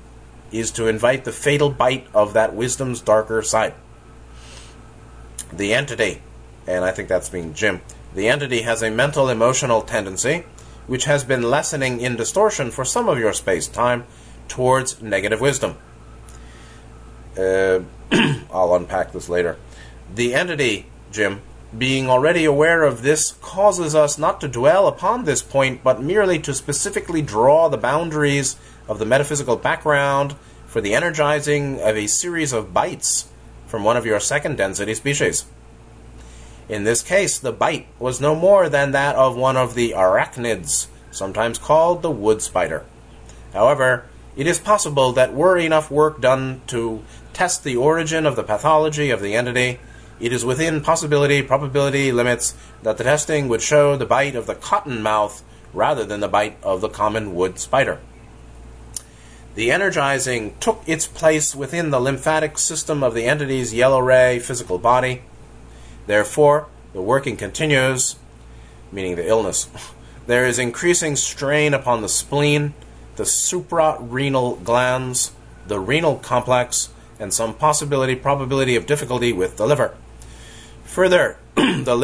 [0.51, 3.73] is to invite the fatal bite of that wisdom's darker side.
[5.53, 6.21] The entity,
[6.65, 7.81] and I think that's being Jim,
[8.13, 10.43] the entity has a mental emotional tendency
[10.87, 14.05] which has been lessening in distortion for some of your space time
[14.47, 15.77] towards negative wisdom.
[17.37, 17.79] Uh,
[18.51, 19.57] I'll unpack this later.
[20.13, 21.41] The entity, Jim,
[21.77, 26.37] being already aware of this causes us not to dwell upon this point, but merely
[26.39, 32.51] to specifically draw the boundaries of the metaphysical background for the energizing of a series
[32.51, 33.29] of bites
[33.67, 35.45] from one of your second density species.
[36.71, 40.87] In this case, the bite was no more than that of one of the arachnids,
[41.11, 42.85] sometimes called the wood spider.
[43.51, 44.05] However,
[44.37, 47.03] it is possible that were enough work done to
[47.33, 49.79] test the origin of the pathology of the entity,
[50.21, 52.53] it is within possibility probability limits
[52.83, 55.41] that the testing would show the bite of the cottonmouth
[55.73, 57.99] rather than the bite of the common wood spider.
[59.55, 64.77] The energizing took its place within the lymphatic system of the entity's yellow ray physical
[64.77, 65.23] body.
[66.07, 68.15] Therefore, the working continues,
[68.91, 69.69] meaning the illness.
[70.27, 72.75] There is increasing strain upon the spleen,
[73.15, 75.31] the suprarenal glands,
[75.67, 79.95] the renal complex, and some possibility probability of difficulty with the liver.
[80.85, 81.95] Further, the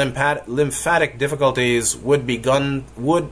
[0.47, 3.29] lymphatic difficulties would begun would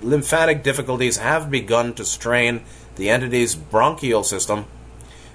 [0.00, 2.62] lymphatic difficulties have begun to strain
[2.96, 4.64] the entity's bronchial system.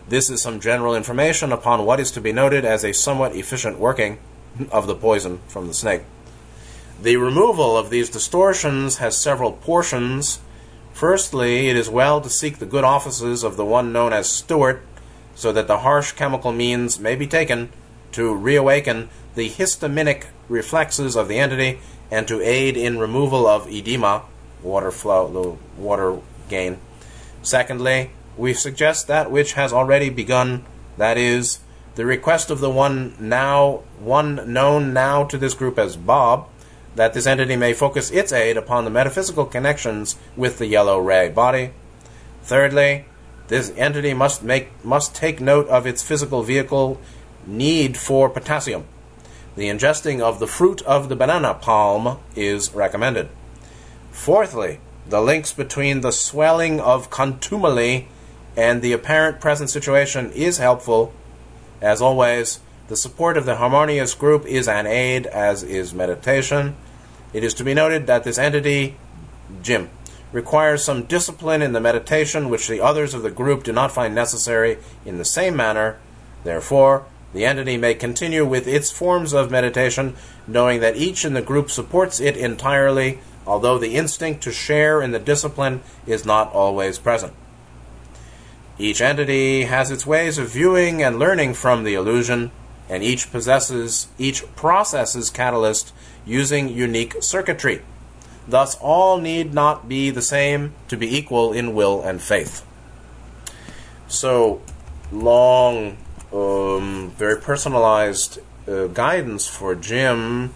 [0.10, 3.80] This is some general information upon what is to be noted as a somewhat efficient
[3.80, 4.18] working
[4.72, 6.04] of the poison from the snake.
[7.02, 10.40] The removal of these distortions has several portions.
[10.94, 14.84] Firstly, it is well to seek the good offices of the one known as Stuart,
[15.34, 17.70] so that the harsh chemical means may be taken
[18.12, 21.80] to reawaken the histaminic reflexes of the entity
[22.12, 24.24] and to aid in removal of edema,
[24.62, 26.78] water flow, water gain.
[27.42, 30.66] Secondly, we suggest that which has already begun,
[30.98, 31.60] that is,
[31.96, 36.48] the request of the one now one known now to this group as Bob,
[36.96, 41.30] that this entity may focus its aid upon the metaphysical connections with the yellow ray
[41.30, 41.72] body.
[42.44, 43.06] Thirdly,
[43.48, 47.00] this entity must make must take note of its physical vehicle
[47.46, 48.86] need for potassium.
[49.56, 53.30] The ingesting of the fruit of the banana palm is recommended.
[54.12, 58.08] Fourthly, the links between the swelling of contumely
[58.56, 61.14] and the apparent present situation is helpful.
[61.82, 66.76] As always, the support of the harmonious group is an aid, as is meditation.
[67.34, 68.98] It is to be noted that this entity,
[69.64, 69.90] Jim,
[70.32, 74.14] requires some discipline in the meditation which the others of the group do not find
[74.14, 75.98] necessary in the same manner.
[76.44, 80.16] Therefore, the entity may continue with its forms of meditation,
[80.46, 85.12] knowing that each in the group supports it entirely, although the instinct to share in
[85.12, 87.34] the discipline is not always present.
[88.82, 92.50] Each entity has its ways of viewing and learning from the illusion,
[92.90, 95.94] and each possesses each processes catalyst
[96.26, 97.84] using unique circuitry.
[98.48, 102.66] Thus all need not be the same to be equal in will and faith.
[104.08, 104.64] So
[105.12, 105.98] long
[106.34, 110.56] um, very personalized uh, guidance for Jim,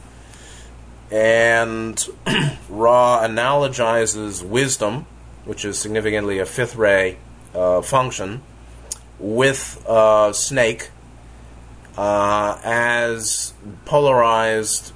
[1.11, 2.03] and
[2.69, 5.05] Ra analogizes wisdom,
[5.43, 7.19] which is significantly a fifth ray
[7.56, 8.41] uh, function,
[9.20, 10.89] with uh, Snake
[11.98, 13.53] uh, as
[13.86, 14.93] polarized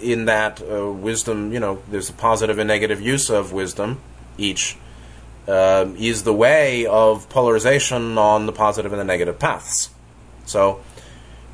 [0.00, 4.00] in that uh, wisdom, you know, there's a positive and negative use of wisdom
[4.36, 4.76] each
[5.48, 9.90] uh, is the way of polarization on the positive and the negative paths.
[10.46, 10.80] So,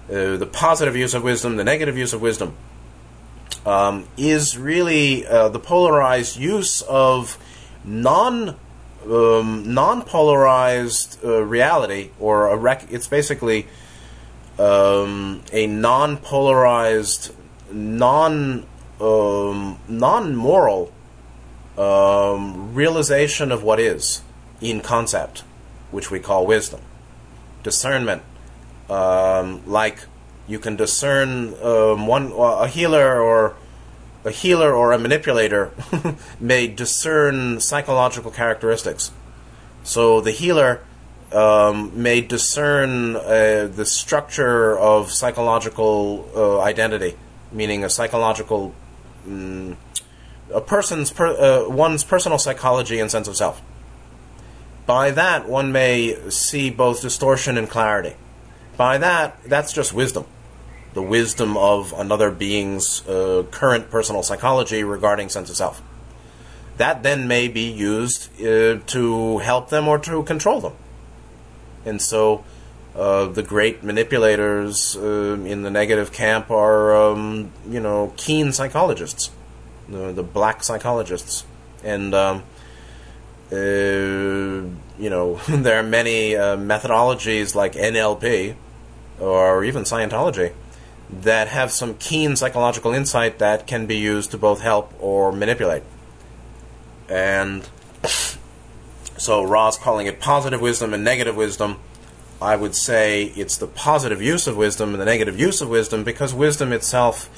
[0.09, 2.57] the positive use of wisdom, the negative use of wisdom,
[3.65, 7.39] um, is really uh, the polarized use of
[7.85, 8.57] non
[9.09, 13.67] um, non polarized uh, reality, or a rec- it's basically
[14.59, 17.35] um, a non polarized,
[17.73, 18.67] non
[19.01, 20.93] um, non moral
[21.79, 24.23] um, realization of what is
[24.61, 25.43] in concept,
[25.91, 26.81] which we call wisdom.
[27.63, 28.23] Discernment,
[28.89, 30.05] um, like
[30.47, 33.57] you can discern um, one a healer or
[34.25, 35.73] a healer or a manipulator
[36.41, 39.11] may discern psychological characteristics.
[39.83, 40.85] So the healer
[41.33, 47.17] um, may discern uh, the structure of psychological uh, identity,
[47.53, 48.75] meaning a psychological,
[49.27, 49.77] um,
[50.53, 53.63] a person's per, uh, one's personal psychology and sense of self.
[54.87, 58.17] By that, one may see both distortion and clarity.
[58.77, 60.27] By that, that's just wisdom
[60.93, 65.83] the wisdom of another being's uh, current personal psychology regarding sense of self.
[66.79, 70.73] That then may be used uh, to help them or to control them.
[71.85, 72.45] And so
[72.97, 79.31] uh, the great manipulators uh, in the negative camp are, um, you know, keen psychologists,
[79.89, 81.45] the, the black psychologists.
[81.85, 82.43] And, um,
[83.53, 88.57] uh, you know, there are many uh, methodologies like NLP
[89.21, 90.53] or even Scientology
[91.13, 95.83] that have some keen psychological insight that can be used to both help or manipulate.
[97.09, 97.69] And
[99.17, 101.79] so Ra's calling it positive wisdom and negative wisdom.
[102.41, 106.05] I would say it's the positive use of wisdom and the negative use of wisdom
[106.05, 107.29] because wisdom itself,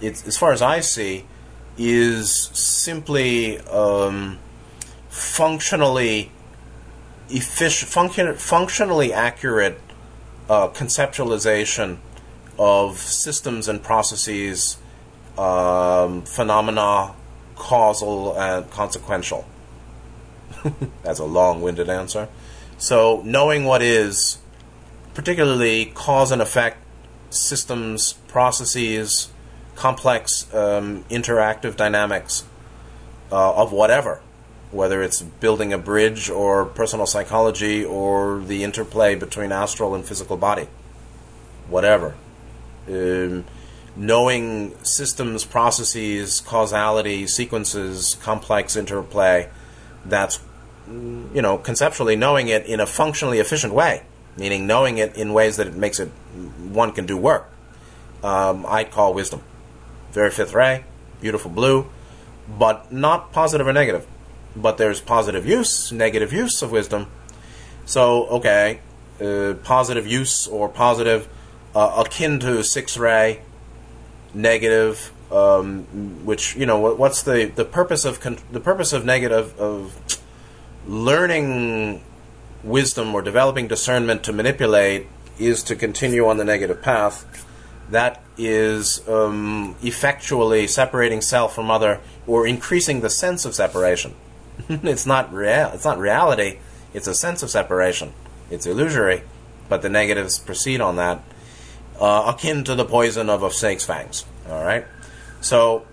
[0.00, 1.24] it's, as far as I see,
[1.78, 4.38] is simply um,
[5.08, 6.30] functionally
[7.30, 9.80] efficient, function, functionally accurate
[10.50, 11.98] uh, conceptualization
[12.58, 14.76] of systems and processes,
[15.38, 17.14] um, phenomena,
[17.56, 19.46] causal and consequential.
[21.02, 22.28] That's a long winded answer.
[22.78, 24.38] So, knowing what is,
[25.14, 26.78] particularly cause and effect,
[27.30, 29.28] systems, processes,
[29.74, 32.44] complex um, interactive dynamics
[33.32, 34.20] uh, of whatever,
[34.70, 40.36] whether it's building a bridge or personal psychology or the interplay between astral and physical
[40.36, 40.68] body,
[41.68, 42.14] whatever
[42.88, 43.44] um,
[43.96, 49.48] knowing systems, processes, causality, sequences, complex interplay,
[50.04, 50.40] that's,
[50.88, 54.02] you know, conceptually knowing it in a functionally efficient way,
[54.36, 57.50] meaning knowing it in ways that it makes it, one can do work,
[58.22, 59.42] um, I'd call wisdom.
[60.12, 60.84] Very fifth ray,
[61.20, 61.88] beautiful blue,
[62.48, 64.06] but not positive or negative.
[64.56, 67.08] But there's positive use, negative use of wisdom.
[67.86, 68.80] So, okay,
[69.20, 71.28] uh, positive use or positive
[71.74, 73.42] uh, akin to six ray,
[74.32, 75.84] negative, um,
[76.24, 80.20] which you know what, what's the the purpose of con- the purpose of negative of
[80.86, 82.02] learning
[82.62, 85.06] wisdom or developing discernment to manipulate
[85.38, 87.46] is to continue on the negative path.
[87.90, 94.14] That is um, effectually separating self from other or increasing the sense of separation.
[94.68, 95.70] it's not real.
[95.74, 96.58] It's not reality.
[96.94, 98.12] It's a sense of separation.
[98.50, 99.22] It's illusory,
[99.68, 101.22] but the negatives proceed on that
[102.00, 104.24] uh, akin to the poison of a snake's fangs.
[104.48, 104.84] All right,
[105.40, 105.86] so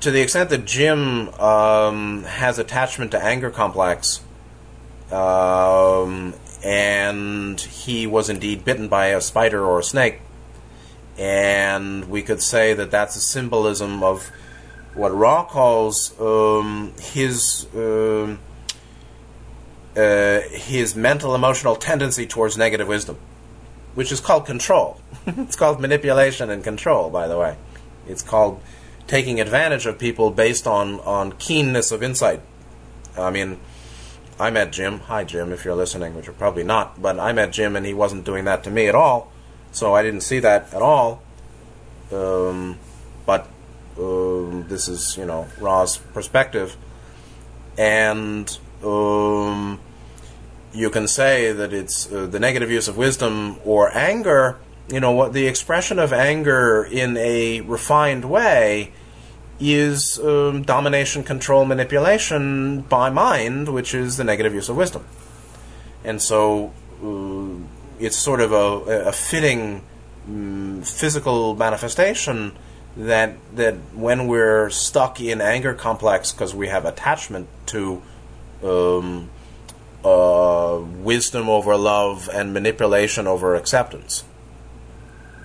[0.00, 4.20] to the extent that Jim um, has attachment to anger complex,
[5.10, 6.34] um,
[6.64, 10.20] and he was indeed bitten by a spider or a snake,
[11.18, 14.30] and we could say that that's a symbolism of
[14.94, 17.66] what Ra calls um, his.
[17.74, 18.36] Uh,
[19.96, 23.18] uh, his mental emotional tendency towards negative wisdom
[23.94, 25.00] which is called control.
[25.26, 27.56] it's called manipulation and control, by the way.
[28.06, 28.60] It's called
[29.06, 32.40] taking advantage of people based on, on keenness of insight.
[33.18, 33.58] I mean,
[34.38, 35.00] I met Jim.
[35.00, 37.02] Hi, Jim, if you're listening, which you're probably not.
[37.02, 39.30] But I met Jim, and he wasn't doing that to me at all.
[39.72, 41.22] So I didn't see that at all.
[42.12, 42.78] Um,
[43.26, 43.48] but
[43.98, 46.76] um, this is, you know, Ra's perspective.
[47.76, 49.80] And um,
[50.72, 54.58] you can say that it's uh, the negative use of wisdom or anger.
[54.88, 58.92] You know what the expression of anger in a refined way
[59.60, 65.04] is um, domination, control, manipulation by mind, which is the negative use of wisdom.
[66.02, 66.72] And so
[67.04, 67.62] uh,
[67.98, 69.84] it's sort of a, a fitting
[70.26, 72.56] um, physical manifestation
[72.96, 78.02] that that when we're stuck in anger complex because we have attachment to
[78.64, 79.30] um,
[80.04, 84.24] uh, wisdom over love and manipulation over acceptance.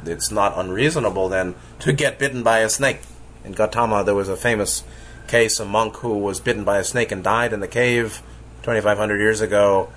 [0.05, 3.01] It's not unreasonable then to get bitten by a snake.
[3.43, 4.83] In Gautama, there was a famous
[5.27, 8.21] case a monk who was bitten by a snake and died in the cave
[8.61, 9.89] 2,500 years ago,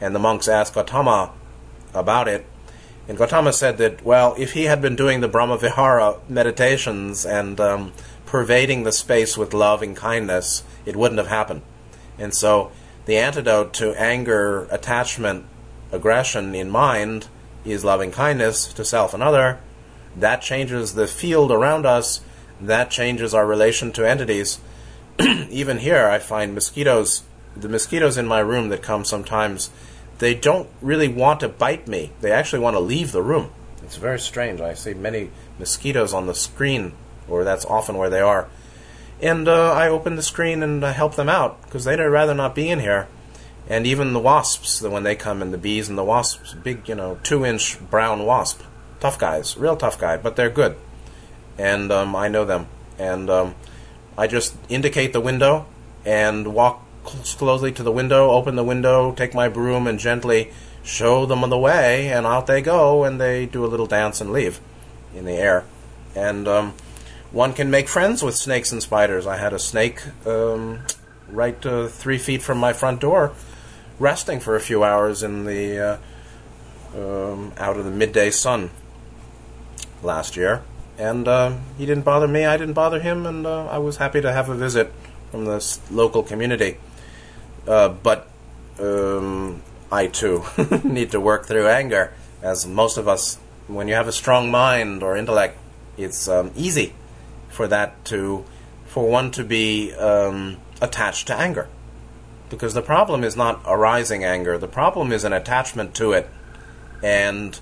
[0.00, 1.32] and the monks asked Gautama
[1.94, 2.46] about it.
[3.08, 7.92] And Gautama said that, well, if he had been doing the Brahmavihara meditations and um,
[8.26, 11.62] pervading the space with love and kindness, it wouldn't have happened.
[12.18, 12.70] And so
[13.04, 15.46] the antidote to anger, attachment,
[15.90, 17.28] aggression in mind
[17.64, 19.58] is loving kindness to self and other.
[20.16, 22.20] That changes the field around us.
[22.60, 24.60] that changes our relation to entities.
[25.18, 27.24] Even here, I find mosquitoes,
[27.56, 29.70] the mosquitoes in my room that come sometimes,
[30.18, 32.12] they don't really want to bite me.
[32.20, 33.50] They actually want to leave the room.
[33.82, 34.60] It's very strange.
[34.60, 36.92] I see many mosquitoes on the screen,
[37.28, 38.48] or that's often where they are.
[39.22, 42.56] And uh, I open the screen and uh, help them out because they'd rather not
[42.56, 43.06] be in here.
[43.68, 46.96] And even the wasps, when they come, and the bees and the wasps, big, you
[46.96, 48.62] know, two inch brown wasp.
[48.98, 50.76] Tough guys, real tough guy, but they're good.
[51.56, 52.66] And um, I know them.
[52.98, 53.54] And um,
[54.18, 55.66] I just indicate the window
[56.04, 60.50] and walk closely to the window, open the window, take my broom, and gently
[60.82, 64.32] show them the way, and out they go, and they do a little dance and
[64.32, 64.60] leave
[65.14, 65.64] in the air.
[66.14, 66.74] And um,
[67.32, 69.26] one can make friends with snakes and spiders.
[69.26, 70.80] I had a snake um,
[71.28, 73.32] right uh, three feet from my front door,
[73.98, 75.96] resting for a few hours in the uh,
[76.94, 78.70] um, out of the midday sun
[80.02, 80.62] last year,
[80.98, 82.44] and uh, he didn't bother me.
[82.44, 84.92] I didn't bother him, and uh, I was happy to have a visit
[85.30, 86.76] from the local community.
[87.66, 88.28] Uh, but
[88.78, 90.44] um, I too
[90.84, 92.12] need to work through anger,
[92.42, 95.56] as most of us, when you have a strong mind or intellect,
[95.96, 96.92] it's um, easy
[97.52, 98.44] for that to,
[98.86, 101.68] for one to be um, attached to anger.
[102.50, 106.28] Because the problem is not arising anger, the problem is an attachment to it,
[107.02, 107.58] and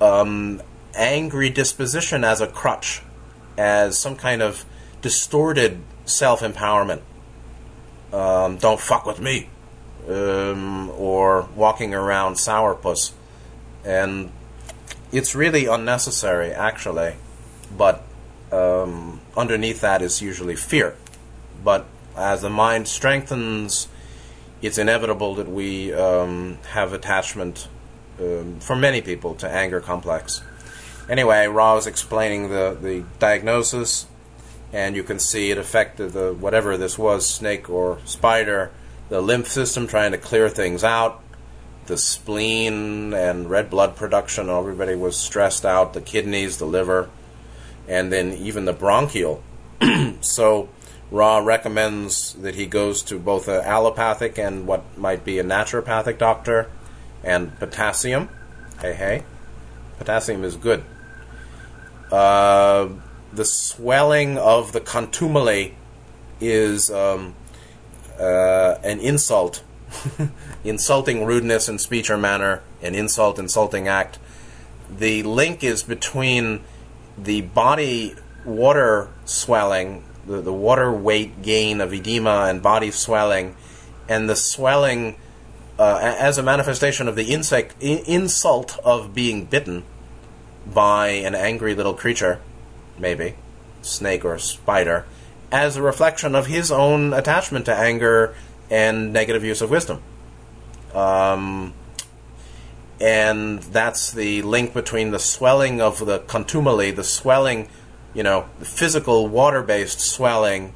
[0.00, 0.62] um,
[0.94, 3.02] angry disposition as a crutch,
[3.58, 4.64] as some kind of
[5.02, 7.00] distorted self empowerment.
[8.12, 9.48] Um, don't fuck with me
[10.08, 13.12] um, or walking around sourpuss,
[13.84, 14.30] and
[15.12, 17.14] it's really unnecessary, actually.
[17.76, 18.04] But
[18.54, 20.96] um, underneath that is usually fear.
[21.62, 21.86] But
[22.16, 23.88] as the mind strengthens,
[24.62, 27.68] it's inevitable that we um, have attachment
[28.20, 30.42] um, for many people to anger complex.
[31.08, 34.06] Anyway, Ra was explaining the, the diagnosis,
[34.72, 38.70] and you can see it affected the whatever this was, snake or spider
[39.08, 41.22] the lymph system trying to clear things out,
[41.86, 47.10] the spleen and red blood production, everybody was stressed out, the kidneys, the liver,
[47.88, 49.42] and then even the bronchial.
[50.20, 50.68] so,
[51.10, 56.18] Ra recommends that he goes to both an allopathic and what might be a naturopathic
[56.18, 56.68] doctor,
[57.22, 58.28] and potassium.
[58.80, 59.22] Hey, hey.
[59.98, 60.84] Potassium is good.
[62.10, 62.88] Uh,
[63.32, 65.74] the swelling of the contumely
[66.40, 67.34] is um,
[68.18, 69.62] uh, an insult,
[70.64, 74.18] insulting rudeness in speech or manner, an insult, insulting act.
[74.90, 76.60] The link is between
[77.16, 83.56] the body water swelling, the, the water weight gain of edema and body swelling,
[84.08, 85.16] and the swelling
[85.78, 89.84] uh, as a manifestation of the insect, insult of being bitten
[90.66, 92.40] by an angry little creature,
[92.98, 93.34] maybe,
[93.82, 95.04] snake or spider,
[95.50, 98.34] as a reflection of his own attachment to anger
[98.70, 100.02] and negative use of wisdom.
[100.94, 101.74] Um,
[103.00, 107.68] and that's the link between the swelling of the contumely, the swelling,
[108.12, 110.74] you know, the physical water based swelling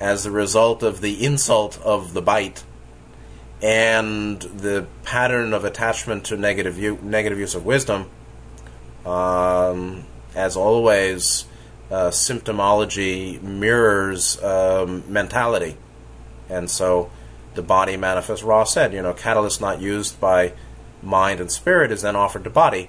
[0.00, 2.64] as a result of the insult of the bite,
[3.60, 8.10] and the pattern of attachment to negative, u- negative use of wisdom.
[9.06, 11.44] Um, as always,
[11.90, 15.76] uh, symptomology mirrors um, mentality.
[16.48, 17.10] And so
[17.54, 18.42] the body manifests.
[18.42, 20.52] Ra said, you know, catalyst not used by
[21.02, 22.88] mind and spirit is then offered to body.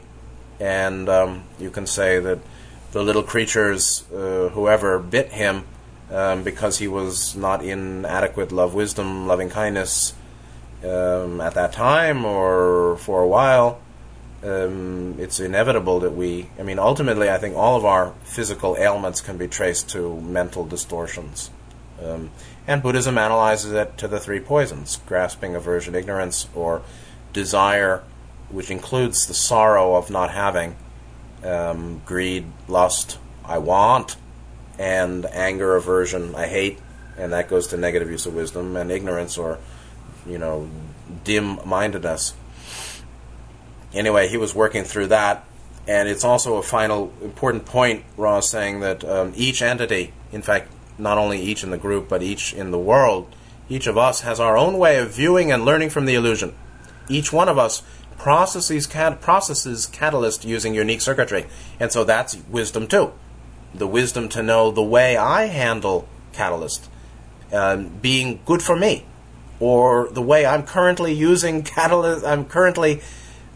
[0.59, 2.39] And um, you can say that
[2.91, 5.66] the little creatures, uh, whoever bit him
[6.11, 10.14] um, because he was not in adequate love, wisdom, loving kindness
[10.84, 13.82] um, at that time or for a while,
[14.43, 19.22] um, it's inevitable that we, I mean, ultimately, I think all of our physical ailments
[19.22, 21.49] can be traced to mental distortions.
[22.03, 22.32] Um,
[22.68, 26.82] and Buddhism analyzes it to the three poisons grasping, aversion, ignorance, or
[27.34, 28.03] desire,
[28.49, 30.75] which includes the sorrow of not having,
[31.43, 34.15] um, greed, lust, I want,
[34.79, 36.79] and anger, aversion, I hate,
[37.17, 39.59] and that goes to negative use of wisdom, and ignorance, or,
[40.25, 40.69] you know,
[41.23, 42.34] dim mindedness
[43.93, 45.45] anyway, he was working through that.
[45.88, 50.71] And it's also a final important point, Ra's, saying that um, each entity, in fact,
[50.97, 53.34] not only each in the group, but each in the world,
[53.67, 56.55] each of us has our own way of viewing and learning from the illusion.
[57.10, 57.84] Each one of us
[58.18, 61.45] processes, cat- processes catalyst using unique circuitry.
[61.80, 63.14] And so that's wisdom too.
[63.74, 66.89] The wisdom to know the way I handle catalyst
[67.51, 69.06] um, being good for me,
[69.60, 73.01] or the way I'm currently using catalyst, I'm currently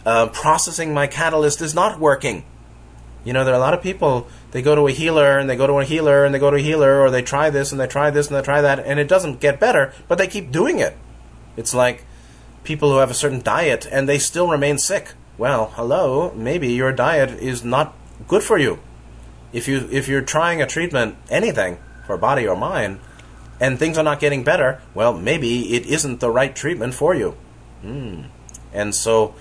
[0.05, 2.45] uh, processing my catalyst is not working.
[3.25, 5.57] You know, there are a lot of people, they go to a healer and they
[5.57, 7.81] go to a healer and they go to a healer or they try this and
[7.81, 10.51] they try this and they try that and it doesn't get better, but they keep
[10.51, 10.95] doing it.
[11.57, 12.05] It's like
[12.67, 15.13] people who have a certain diet and they still remain sick.
[15.37, 17.95] Well, hello, maybe your diet is not
[18.27, 18.79] good for you.
[19.53, 22.99] If you if you're trying a treatment, anything for body or mind,
[23.59, 27.37] and things are not getting better, well, maybe it isn't the right treatment for you.
[27.81, 28.23] Hmm.
[28.73, 29.33] And so,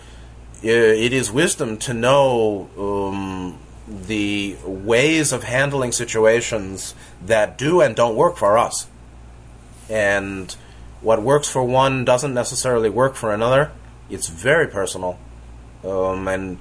[0.63, 3.59] it is wisdom to know um,
[3.89, 8.87] the ways of handling situations that do and don't work for us.
[9.91, 10.55] And
[11.07, 13.71] what works for one doesn't necessarily work for another.
[14.11, 15.21] It's very personal.
[15.85, 16.59] Um, and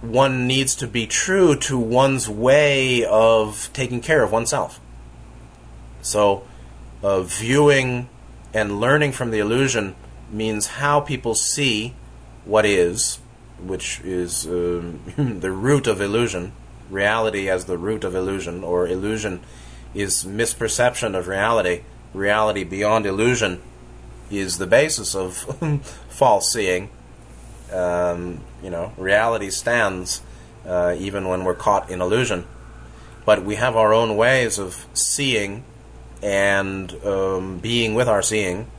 [0.00, 4.80] one needs to be true to one's way of taking care of oneself.
[6.00, 6.44] So,
[7.02, 8.08] uh, viewing
[8.54, 9.96] and learning from the illusion
[10.32, 11.92] means how people see
[12.46, 13.18] what is,
[13.62, 15.02] which is um,
[15.40, 16.52] the root of illusion,
[16.88, 19.42] reality as the root of illusion, or illusion
[19.92, 21.82] is misperception of reality.
[22.14, 23.60] Reality beyond illusion
[24.38, 25.36] is the basis of
[26.08, 26.90] false seeing.
[27.72, 30.22] Um, you know, reality stands
[30.66, 32.46] uh, even when we're caught in illusion.
[33.24, 35.64] But we have our own ways of seeing
[36.22, 38.70] and um, being with our seeing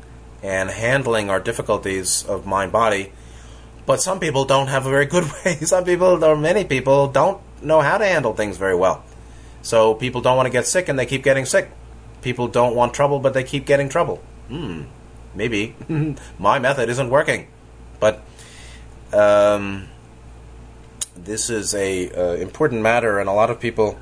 [0.43, 3.11] and handling our difficulties of mind body.
[3.85, 5.55] But some people don't have a very good way.
[5.57, 9.03] Some people, or many people, don't know how to handle things very well.
[9.61, 11.71] So people don't want to get sick and they keep getting sick.
[12.21, 14.17] People don't want trouble, but they keep getting trouble.
[14.47, 14.83] Hmm,
[15.35, 15.75] maybe
[16.39, 17.47] my method isn't working.
[17.99, 18.21] But
[19.13, 19.87] um,
[21.15, 23.99] this is a uh, important matter, and a lot of people,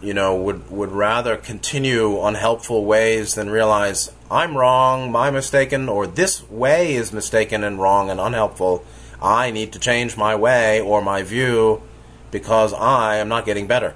[0.00, 6.06] you know, would would rather continue unhelpful ways than realize I'm wrong, my mistaken, or
[6.06, 8.84] this way is mistaken and wrong and unhelpful.
[9.22, 11.82] I need to change my way or my view
[12.30, 13.94] because I am not getting better.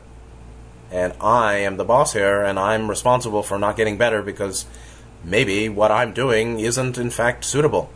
[0.90, 4.64] And I am the boss here, and I'm responsible for not getting better because
[5.24, 7.90] maybe what I'm doing isn't in fact suitable.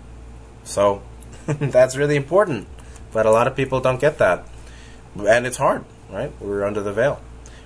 [0.65, 1.03] So
[1.47, 2.69] that's really important.
[3.13, 4.47] But a lot of people don't get that.
[5.19, 6.33] And it's hard, right?
[6.41, 7.21] We're under the veil.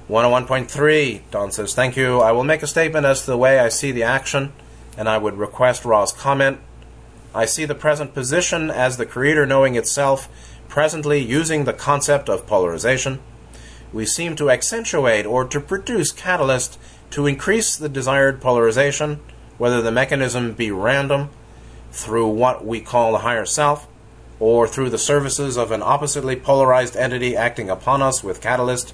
[0.09, 2.20] 101.3, Don says, Thank you.
[2.20, 4.52] I will make a statement as to the way I see the action,
[4.96, 6.61] and I would request Ra's comment.
[7.34, 10.28] I see the present position as the Creator knowing itself,
[10.68, 13.20] presently using the concept of polarization.
[13.92, 16.78] We seem to accentuate or to produce catalyst
[17.11, 19.20] to increase the desired polarization,
[19.59, 21.30] whether the mechanism be random
[21.92, 23.86] through what we call the higher self,
[24.38, 28.92] or through the services of an oppositely polarized entity acting upon us with catalyst.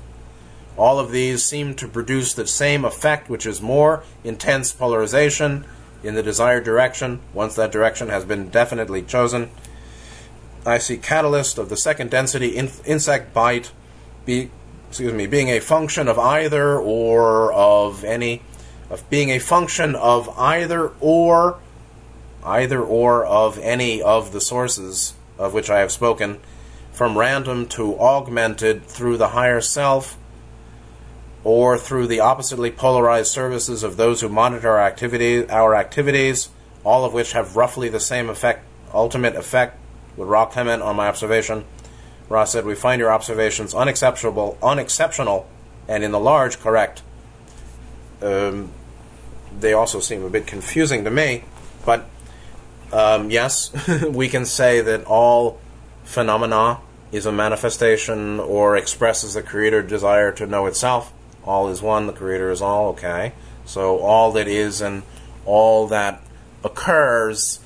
[0.76, 5.64] All of these seem to produce the same effect, which is more intense polarization
[6.02, 9.50] in the desired direction once that direction has been definitely chosen.
[10.64, 13.72] I see catalyst of the second density in- insect bite
[14.24, 14.50] be
[14.88, 18.42] excuse me being a function of either or of any
[18.93, 21.59] of being a function of either or
[22.45, 26.38] either or of any of the sources of which I have spoken,
[26.93, 30.18] from random to augmented through the higher self,
[31.43, 36.51] or through the oppositely polarized services of those who monitor our, activity, our activities,
[36.84, 38.62] all of which have roughly the same effect,
[38.93, 39.78] ultimate effect,
[40.16, 41.64] would Ra comment on my observation.
[42.28, 45.49] Ra said, We find your observations unexceptional, unexceptional,
[45.88, 47.03] and in the large correct.
[48.20, 48.70] Um,
[49.61, 51.44] they also seem a bit confusing to me,
[51.84, 52.09] but
[52.92, 53.72] um, yes,
[54.09, 55.59] we can say that all
[56.05, 56.78] phenomena
[57.11, 61.12] is a manifestation or expresses the creator desire to know itself.
[61.44, 63.32] All is one, the creator is all, okay.
[63.64, 65.03] So all that is and
[65.44, 66.22] all that
[66.64, 67.61] occurs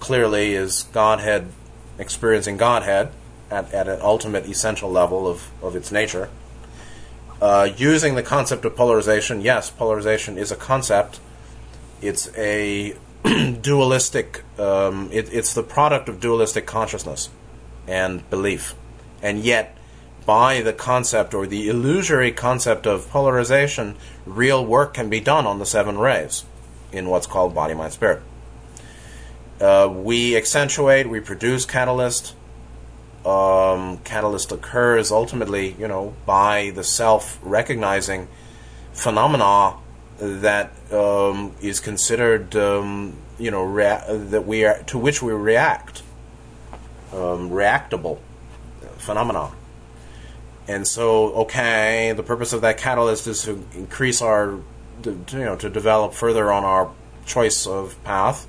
[0.00, 1.48] clearly is Godhead
[1.98, 3.10] experiencing Godhead
[3.50, 6.28] at, at an ultimate essential level of, of its nature.
[7.40, 11.20] Uh, using the concept of polarization, yes, polarization is a concept.
[12.02, 12.96] It's a
[13.60, 14.42] dualistic.
[14.58, 17.30] Um, it, it's the product of dualistic consciousness
[17.86, 18.74] and belief,
[19.22, 19.76] and yet
[20.26, 25.58] by the concept or the illusory concept of polarization, real work can be done on
[25.58, 26.44] the seven rays
[26.92, 28.20] in what's called body, mind, spirit.
[29.60, 32.34] Uh, we accentuate, we produce catalyst.
[33.28, 38.26] Um, catalyst occurs ultimately, you know, by the self recognizing
[38.92, 39.76] phenomena
[40.18, 46.02] that um, is considered, um, you know, rea- that we are to which we react,
[47.12, 48.18] um, reactable
[48.96, 49.52] phenomena.
[50.66, 54.58] And so, okay, the purpose of that catalyst is to increase our,
[55.02, 56.90] to, you know, to develop further on our
[57.26, 58.46] choice of path.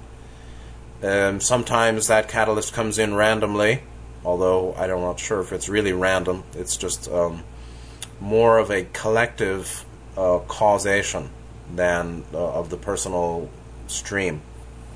[1.04, 3.84] Um, sometimes that catalyst comes in randomly,
[4.24, 6.44] although I'm not sure if it's really random.
[6.54, 7.44] It's just um,
[8.20, 9.86] more of a collective
[10.18, 11.30] uh, causation
[11.74, 13.50] than uh, of the personal
[13.88, 14.42] stream.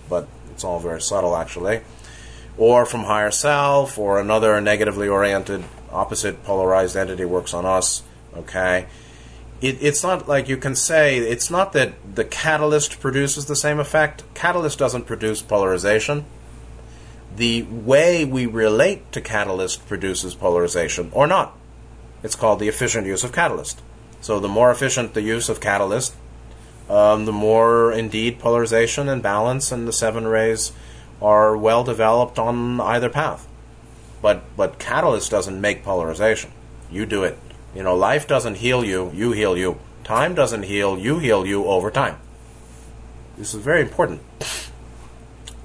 [0.10, 1.82] But it's all very subtle, actually.
[2.58, 8.04] Or from higher self, or another negatively oriented, opposite polarized entity works on us.
[8.36, 8.86] Okay?
[9.62, 13.80] It, it's not like you can say, it's not that the catalyst produces the same
[13.80, 14.24] effect.
[14.34, 16.26] Catalyst doesn't produce polarization.
[17.36, 21.58] The way we relate to catalyst produces polarization, or not.
[22.22, 23.82] It's called the efficient use of catalyst.
[24.22, 26.16] So the more efficient the use of catalyst,
[26.90, 30.72] um, the more indeed polarization and balance and the seven rays
[31.22, 33.48] are well developed on either path.
[34.22, 36.52] But but catalyst doesn't make polarization.
[36.92, 37.38] You do it.
[37.76, 39.80] You know, life doesn't heal you, you heal you.
[40.04, 42.18] Time doesn't heal, you heal you over time.
[43.38, 44.22] This is very important.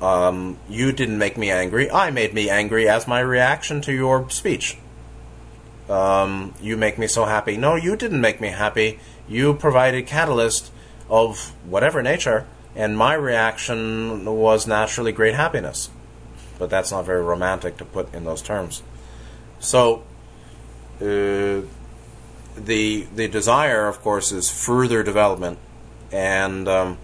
[0.01, 1.91] Um, you didn't make me angry.
[1.91, 4.79] I made me angry as my reaction to your speech.
[5.89, 7.57] Um, you make me so happy.
[7.57, 9.01] No, you didn't make me happy.
[9.29, 10.71] You provided catalyst
[11.09, 12.47] of whatever nature,
[12.77, 15.91] and my reaction was naturally great happiness.
[16.59, 18.83] But that's not very romantic to put in those terms.
[19.59, 20.05] So,
[21.01, 21.63] uh,
[22.57, 25.59] the the desire, of course, is further development,
[26.13, 26.99] and um,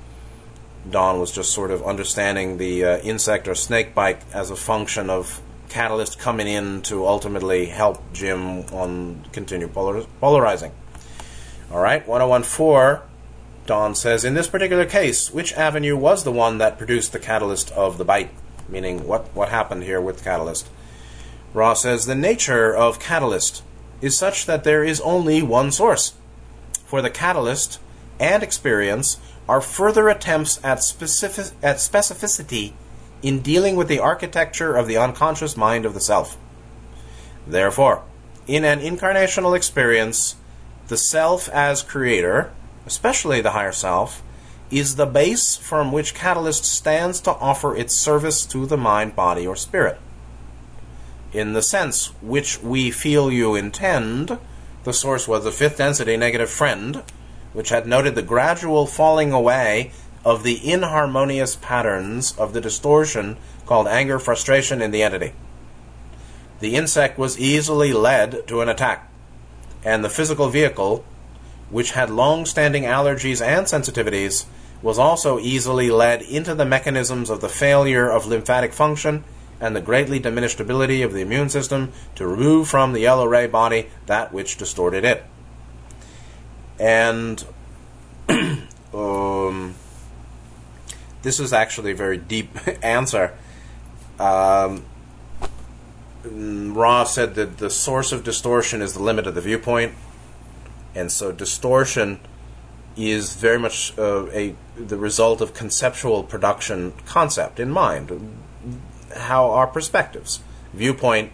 [0.90, 5.08] Don was just sort of understanding the uh, insect or snake bite as a function
[5.08, 10.72] of catalyst coming in to ultimately help Jim on continue polar- polarizing.
[11.70, 13.08] All right, 1014
[13.66, 17.72] Don says, in this particular case, which avenue was the one that produced the catalyst
[17.72, 18.30] of the bite?
[18.68, 20.68] Meaning, what, what happened here with catalyst?
[21.54, 23.62] Ra says, the nature of catalyst
[24.02, 26.12] is such that there is only one source.
[26.84, 27.80] For the catalyst
[28.20, 29.18] and experience
[29.48, 32.72] are further attempts at, specific, at specificity
[33.22, 36.36] in dealing with the architecture of the unconscious mind of the self.
[37.46, 38.02] Therefore,
[38.46, 40.36] in an incarnational experience,
[40.88, 42.50] the self as creator
[42.86, 44.22] especially the higher self,
[44.70, 49.46] is the base from which Catalyst stands to offer its service to the mind, body,
[49.46, 49.98] or spirit.
[51.32, 54.38] In the sense which we feel you intend,
[54.84, 57.02] the source was the fifth density negative friend,
[57.54, 59.90] which had noted the gradual falling away
[60.22, 65.32] of the inharmonious patterns of the distortion called anger frustration in the entity.
[66.60, 69.10] The insect was easily led to an attack,
[69.82, 71.04] and the physical vehicle
[71.74, 74.44] which had long standing allergies and sensitivities,
[74.82, 79.24] was also easily led into the mechanisms of the failure of lymphatic function
[79.60, 83.46] and the greatly diminished ability of the immune system to remove from the yellow ray
[83.46, 85.24] body that which distorted it.
[86.78, 87.44] And
[88.94, 89.74] um,
[91.22, 93.36] this is actually a very deep answer.
[94.18, 94.84] Um,
[96.24, 99.94] Ra said that the source of distortion is the limit of the viewpoint
[100.94, 102.20] and so distortion
[102.96, 108.38] is very much uh, a the result of conceptual production concept in mind.
[109.16, 110.40] How our perspectives,
[110.72, 111.32] viewpoint,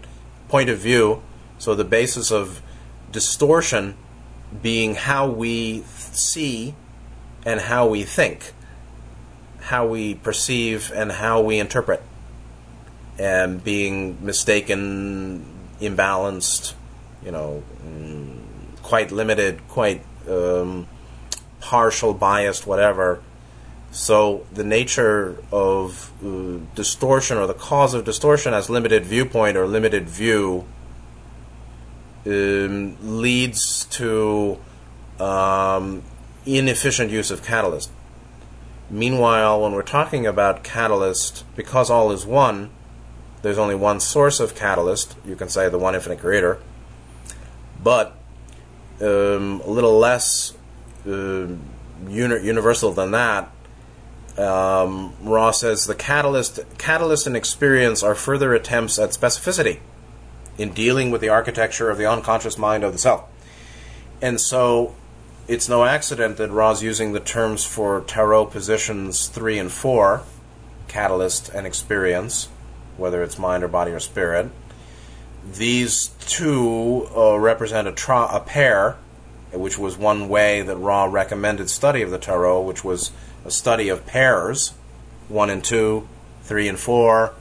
[0.48, 1.22] point of view.
[1.58, 2.62] So the basis of
[3.12, 3.96] distortion
[4.62, 5.82] being how we
[6.12, 6.74] see
[7.44, 8.52] and how we think,
[9.60, 12.02] how we perceive and how we interpret,
[13.18, 15.44] and being mistaken,
[15.80, 16.74] imbalanced,
[17.24, 17.62] you know.
[17.84, 18.40] Mm,
[18.82, 20.86] quite limited, quite um,
[21.60, 23.22] partial, biased, whatever.
[23.92, 29.66] So the nature of uh, distortion or the cause of distortion as limited viewpoint or
[29.66, 30.64] limited view
[32.26, 34.58] um, leads to
[35.18, 36.02] um,
[36.46, 37.90] inefficient use of catalyst.
[38.90, 42.70] Meanwhile, when we're talking about catalyst, because all is one,
[43.42, 45.16] there's only one source of catalyst.
[45.24, 46.60] You can say the one infinite creator.
[47.82, 48.16] But
[49.00, 50.54] um, a little less
[51.06, 51.46] uh,
[52.08, 53.50] uni- universal than that.
[54.36, 59.80] Um, Ra says the catalyst, catalyst and experience are further attempts at specificity
[60.60, 63.24] in dealing with the architecture of the unconscious mind of the self.
[64.20, 64.94] And so
[65.48, 70.22] it's no accident that Ra's using the terms for tarot positions three and four,
[70.86, 72.48] catalyst and experience,
[72.98, 74.50] whether it's mind or body or spirit,
[75.50, 78.96] these two uh, represent a, tra- a pair,
[79.52, 83.10] which was one way that Ra recommended study of the Tarot, which was
[83.46, 84.74] a study of pairs,
[85.28, 86.06] one and two,
[86.42, 87.32] three and four,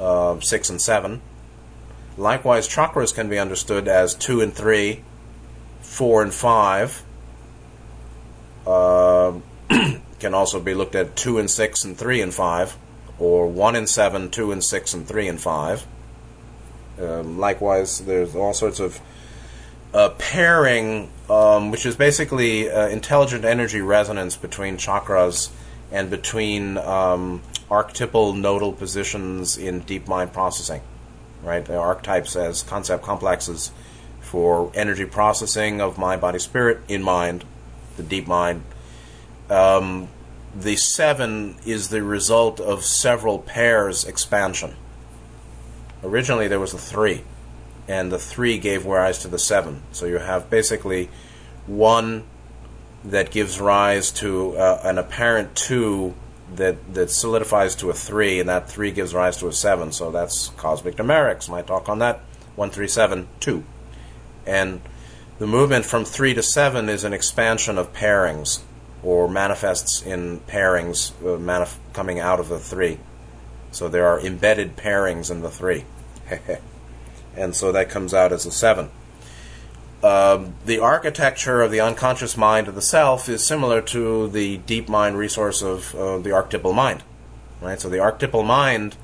[0.00, 1.20] uh, six and seven.
[2.18, 5.04] Likewise, chakras can be understood as two and three,
[5.80, 7.04] four and five.
[8.66, 9.34] Uh,
[10.18, 12.76] can also be looked at two and six and three and five,
[13.20, 15.86] or one and seven, two and six and three and five.
[17.00, 19.00] Um, likewise, there's all sorts of
[19.94, 25.50] a pairing, um, which is basically uh, intelligent energy resonance between chakras
[25.92, 30.82] and between um, archetypal nodal positions in deep mind processing.
[31.42, 33.70] Right, the archetypes as concept complexes
[34.20, 37.44] for energy processing of mind, body, spirit in mind,
[37.96, 38.62] the deep mind.
[39.48, 40.08] Um,
[40.54, 44.74] the seven is the result of several pairs expansion.
[46.02, 47.24] Originally, there was a three,
[47.86, 49.82] and the three gave rise to the seven.
[49.92, 51.08] So you have basically
[51.66, 52.24] one
[53.04, 56.14] that gives rise to uh, an apparent two
[56.54, 59.92] that that solidifies to a three, and that three gives rise to a seven.
[59.92, 61.48] So that's cosmic numerics.
[61.48, 62.20] My talk on that
[62.56, 63.64] one three seven two,
[64.46, 64.80] and
[65.38, 68.60] the movement from three to seven is an expansion of pairings,
[69.02, 72.98] or manifests in pairings uh, manif- coming out of the three.
[73.70, 75.84] So there are embedded pairings in the three,
[77.36, 78.90] and so that comes out as a seven.
[80.02, 84.88] Um, the architecture of the unconscious mind of the self is similar to the deep
[84.88, 87.02] mind resource of uh, the archetypal mind,
[87.60, 87.80] right?
[87.80, 88.96] So the archetypal mind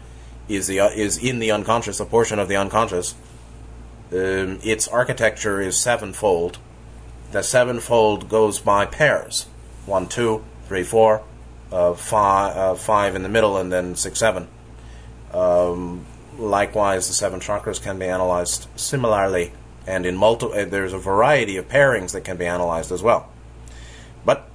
[0.49, 3.16] is the uh, is in the unconscious, a portion of the unconscious.
[4.12, 6.59] Um, its architecture is sevenfold.
[7.32, 9.47] The sevenfold goes by pairs:
[9.86, 11.24] one, two, three, four,
[11.72, 14.47] uh, five, uh, five in the middle, and then six, seven.
[15.32, 16.07] Um,
[16.38, 19.51] likewise, the seven chakras can be analyzed similarly
[19.87, 23.28] and in multi- uh, there's a variety of pairings that can be analyzed as well.
[24.24, 24.49] But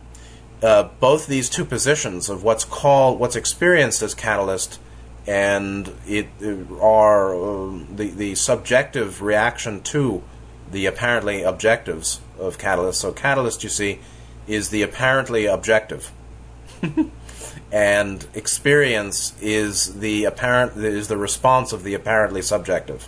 [0.62, 4.80] uh, both these two positions of what's called what's experienced as catalyst
[5.28, 10.24] and it uh, are uh, the the subjective reaction to
[10.72, 13.02] the apparently objectives of catalyst.
[13.02, 14.00] So catalyst, you see,
[14.48, 16.12] is the apparently objective.
[17.72, 23.08] and experience is the apparent is the response of the apparently subjective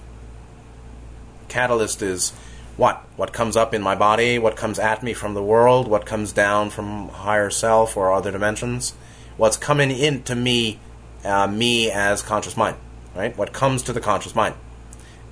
[1.51, 2.31] catalyst is
[2.77, 3.05] what?
[3.15, 6.31] What comes up in my body, what comes at me from the world, what comes
[6.31, 8.93] down from higher self or other dimensions,
[9.37, 10.79] what's coming into me,
[11.23, 12.77] uh, me as conscious mind,
[13.13, 13.37] right?
[13.37, 14.55] What comes to the conscious mind.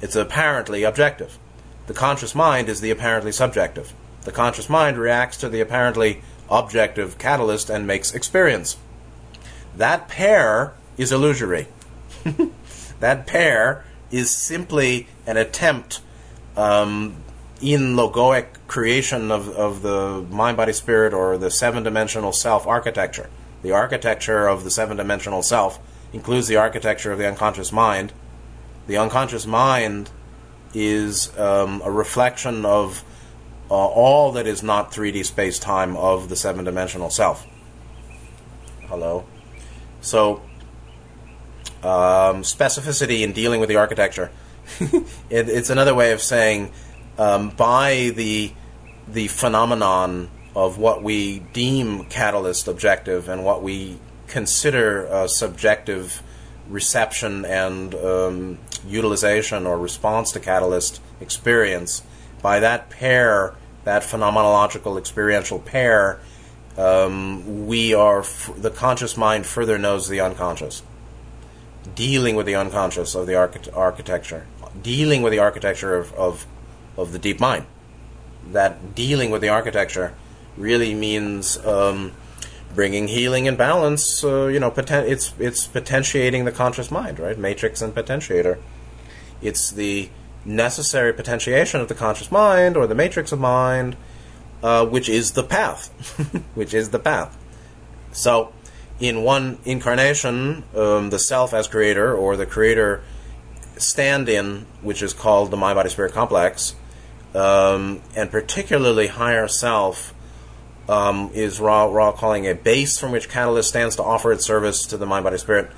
[0.01, 1.39] It's apparently objective.
[1.87, 3.93] The conscious mind is the apparently subjective.
[4.21, 8.77] The conscious mind reacts to the apparently objective catalyst and makes experience.
[9.75, 11.67] That pair is illusory.
[12.99, 16.01] that pair is simply an attempt
[16.59, 17.15] um,
[17.61, 23.29] in logoic creation of, of the mind, body, spirit, or the seven dimensional self architecture.
[23.61, 25.79] The architecture of the seven dimensional self
[26.11, 28.11] includes the architecture of the unconscious mind.
[28.87, 30.09] The unconscious mind
[30.73, 33.03] is um, a reflection of
[33.71, 37.47] uh, all that is not 3D space time of the seven dimensional self.
[38.87, 39.25] Hello?
[40.01, 40.41] So,
[41.83, 44.31] um, specificity in dealing with the architecture
[45.29, 46.71] it, it's another way of saying
[47.17, 48.53] um, by the
[49.07, 56.21] the phenomenon of what we deem catalyst objective and what we consider subjective
[56.67, 62.03] reception and um, utilization or response to catalyst experience
[62.41, 66.19] by that pair that phenomenological experiential pair
[66.79, 70.81] um, we are f- the conscious mind further knows the unconscious.
[71.93, 74.45] Dealing with the unconscious of the archi- architecture
[74.81, 76.45] dealing with the architecture of, of,
[76.97, 77.65] of the deep mind.
[78.51, 80.13] That dealing with the architecture
[80.57, 82.13] really means um,
[82.73, 84.23] bringing healing and balance.
[84.23, 87.37] Uh, you know, poten- it's it's potentiating the conscious mind, right?
[87.37, 88.59] Matrix and potentiator.
[89.41, 90.09] It's the
[90.45, 93.95] necessary potentiation of the conscious mind or the matrix of mind,
[94.63, 95.89] uh, which is the path,
[96.55, 97.37] which is the path.
[98.11, 98.53] So,
[98.99, 103.01] in one incarnation, um, the self as creator or the creator
[103.81, 106.75] stand in, which is called the mind body spirit complex,
[107.33, 110.13] um, and particularly higher self.
[110.87, 114.87] Um, is Ra, Ra calling a base from which Catalyst stands to offer its service
[114.87, 115.69] to the mind, body, spirit.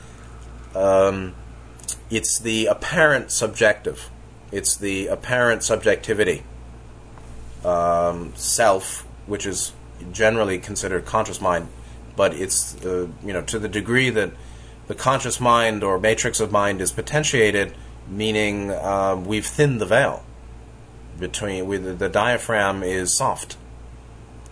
[0.74, 1.36] Um,
[2.10, 4.10] it's the apparent subjective.
[4.54, 6.44] It's the apparent subjectivity.
[7.66, 9.74] Um, self, which is
[10.12, 11.68] generally considered conscious mind,
[12.16, 14.32] but it's uh, you know to the degree that
[14.88, 17.74] the conscious mind or matrix of mind is potentiated
[18.08, 20.24] meaning uh, we've thinned the veil
[21.20, 23.58] between the diaphragm is soft,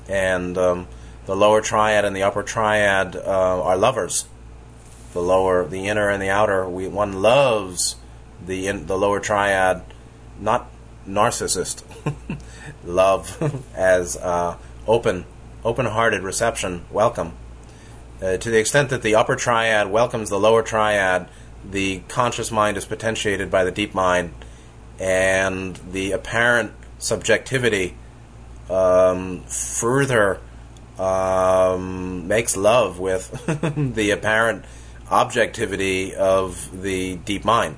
[0.07, 0.87] and um,
[1.25, 4.27] the lower triad and the upper triad uh, are lovers.
[5.13, 7.95] The lower, the inner and the outer, we, one loves
[8.45, 9.83] the in, the lower triad,
[10.39, 10.69] not
[11.07, 11.83] narcissist,
[12.85, 15.25] love as uh, open,
[15.63, 17.33] open-hearted reception, welcome.
[18.21, 21.29] Uh, to the extent that the upper triad welcomes the lower triad
[21.63, 24.33] the conscious mind is potentiated by the deep mind,
[24.99, 27.95] and the apparent subjectivity
[28.69, 30.39] um, further
[30.97, 33.45] um, makes love with
[33.95, 34.65] the apparent
[35.09, 37.75] objectivity of the deep mind.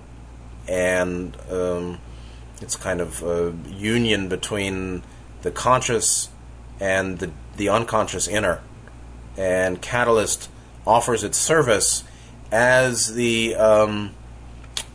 [0.67, 1.99] And um,
[2.61, 5.03] it's kind of a union between
[5.41, 6.29] the conscious
[6.79, 8.61] and the, the unconscious inner.
[9.37, 10.49] And Catalyst
[10.85, 12.03] offers its service
[12.51, 14.13] as the um,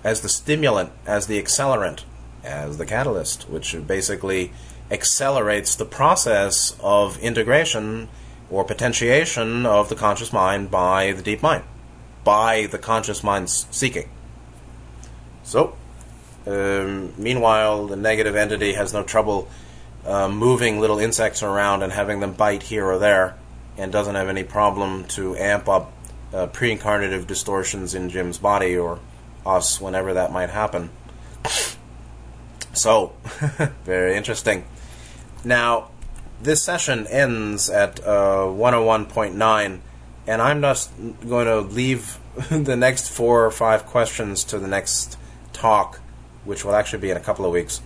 [0.04, 2.04] as the stimulant, as the accelerant,
[2.44, 4.52] as the catalyst, which basically
[4.90, 8.08] accelerates the process of integration
[8.50, 11.64] or potentiation of the conscious mind by the deep mind,
[12.22, 14.08] by the conscious mind's seeking.
[15.42, 15.76] So,
[16.46, 19.48] um, meanwhile, the negative entity has no trouble
[20.04, 23.36] uh, moving little insects around and having them bite here or there,
[23.76, 25.92] and doesn't have any problem to amp up
[26.32, 28.98] uh, pre-incarnative distortions in Jim's body or
[29.44, 30.90] us whenever that might happen.
[32.72, 33.12] So,
[33.84, 34.64] very interesting.
[35.44, 35.88] Now,
[36.42, 39.80] this session ends at uh, 101.9,
[40.26, 40.90] and I'm just
[41.26, 42.18] going to leave
[42.50, 45.16] the next four or five questions to the next
[45.52, 46.00] talk,
[46.44, 47.80] which will actually be in a couple of weeks,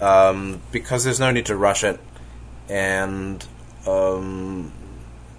[0.00, 1.98] um, because there's no need to rush it,
[2.68, 3.44] and
[3.86, 4.72] um,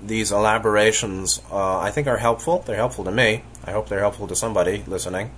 [0.02, 2.64] these elaborations uh, I think are helpful.
[2.66, 3.44] They're helpful to me.
[3.64, 5.32] I hope they're helpful to somebody listening.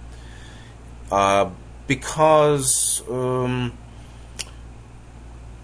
[1.12, 1.50] Uh,
[1.88, 3.76] because um,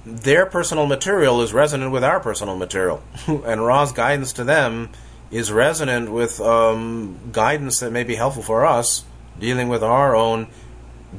[0.06, 4.90] their personal material is resonant with our personal material, and Ra's guidance to them
[5.32, 9.04] is resonant with um, guidance that may be helpful for us
[9.40, 10.48] dealing with our own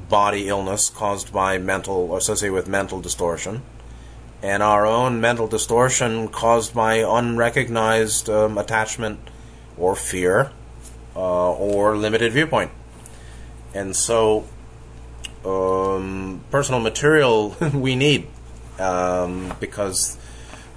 [0.08, 3.62] body illness caused by mental or associated with mental distortion,
[4.43, 9.18] and our own mental distortion caused by unrecognized um, attachment
[9.78, 10.51] or fear
[11.14, 12.70] uh, or limited viewpoint.
[13.74, 14.47] And so,
[15.45, 18.26] um, personal material we need
[18.78, 20.18] um, because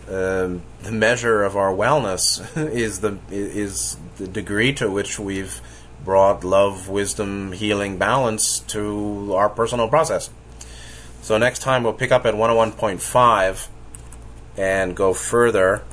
[0.07, 2.41] um, the measure of our wellness
[2.73, 5.61] is the is the degree to which we've
[6.03, 10.29] brought love, wisdom, healing, balance to our personal process.
[11.29, 13.67] So next time we'll pick up at 101.5
[14.57, 15.83] and go further,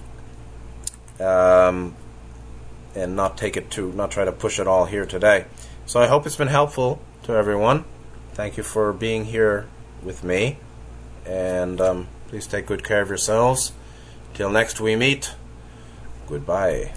[1.21, 1.95] um,
[2.95, 5.45] and not take it to not try to push it all here today.
[5.85, 7.85] So I hope it's been helpful to everyone.
[8.33, 9.67] Thank you for being here
[10.03, 10.57] with me
[11.27, 13.73] and um, please take good care of yourselves.
[14.33, 15.35] Till next we meet,
[16.27, 16.95] goodbye.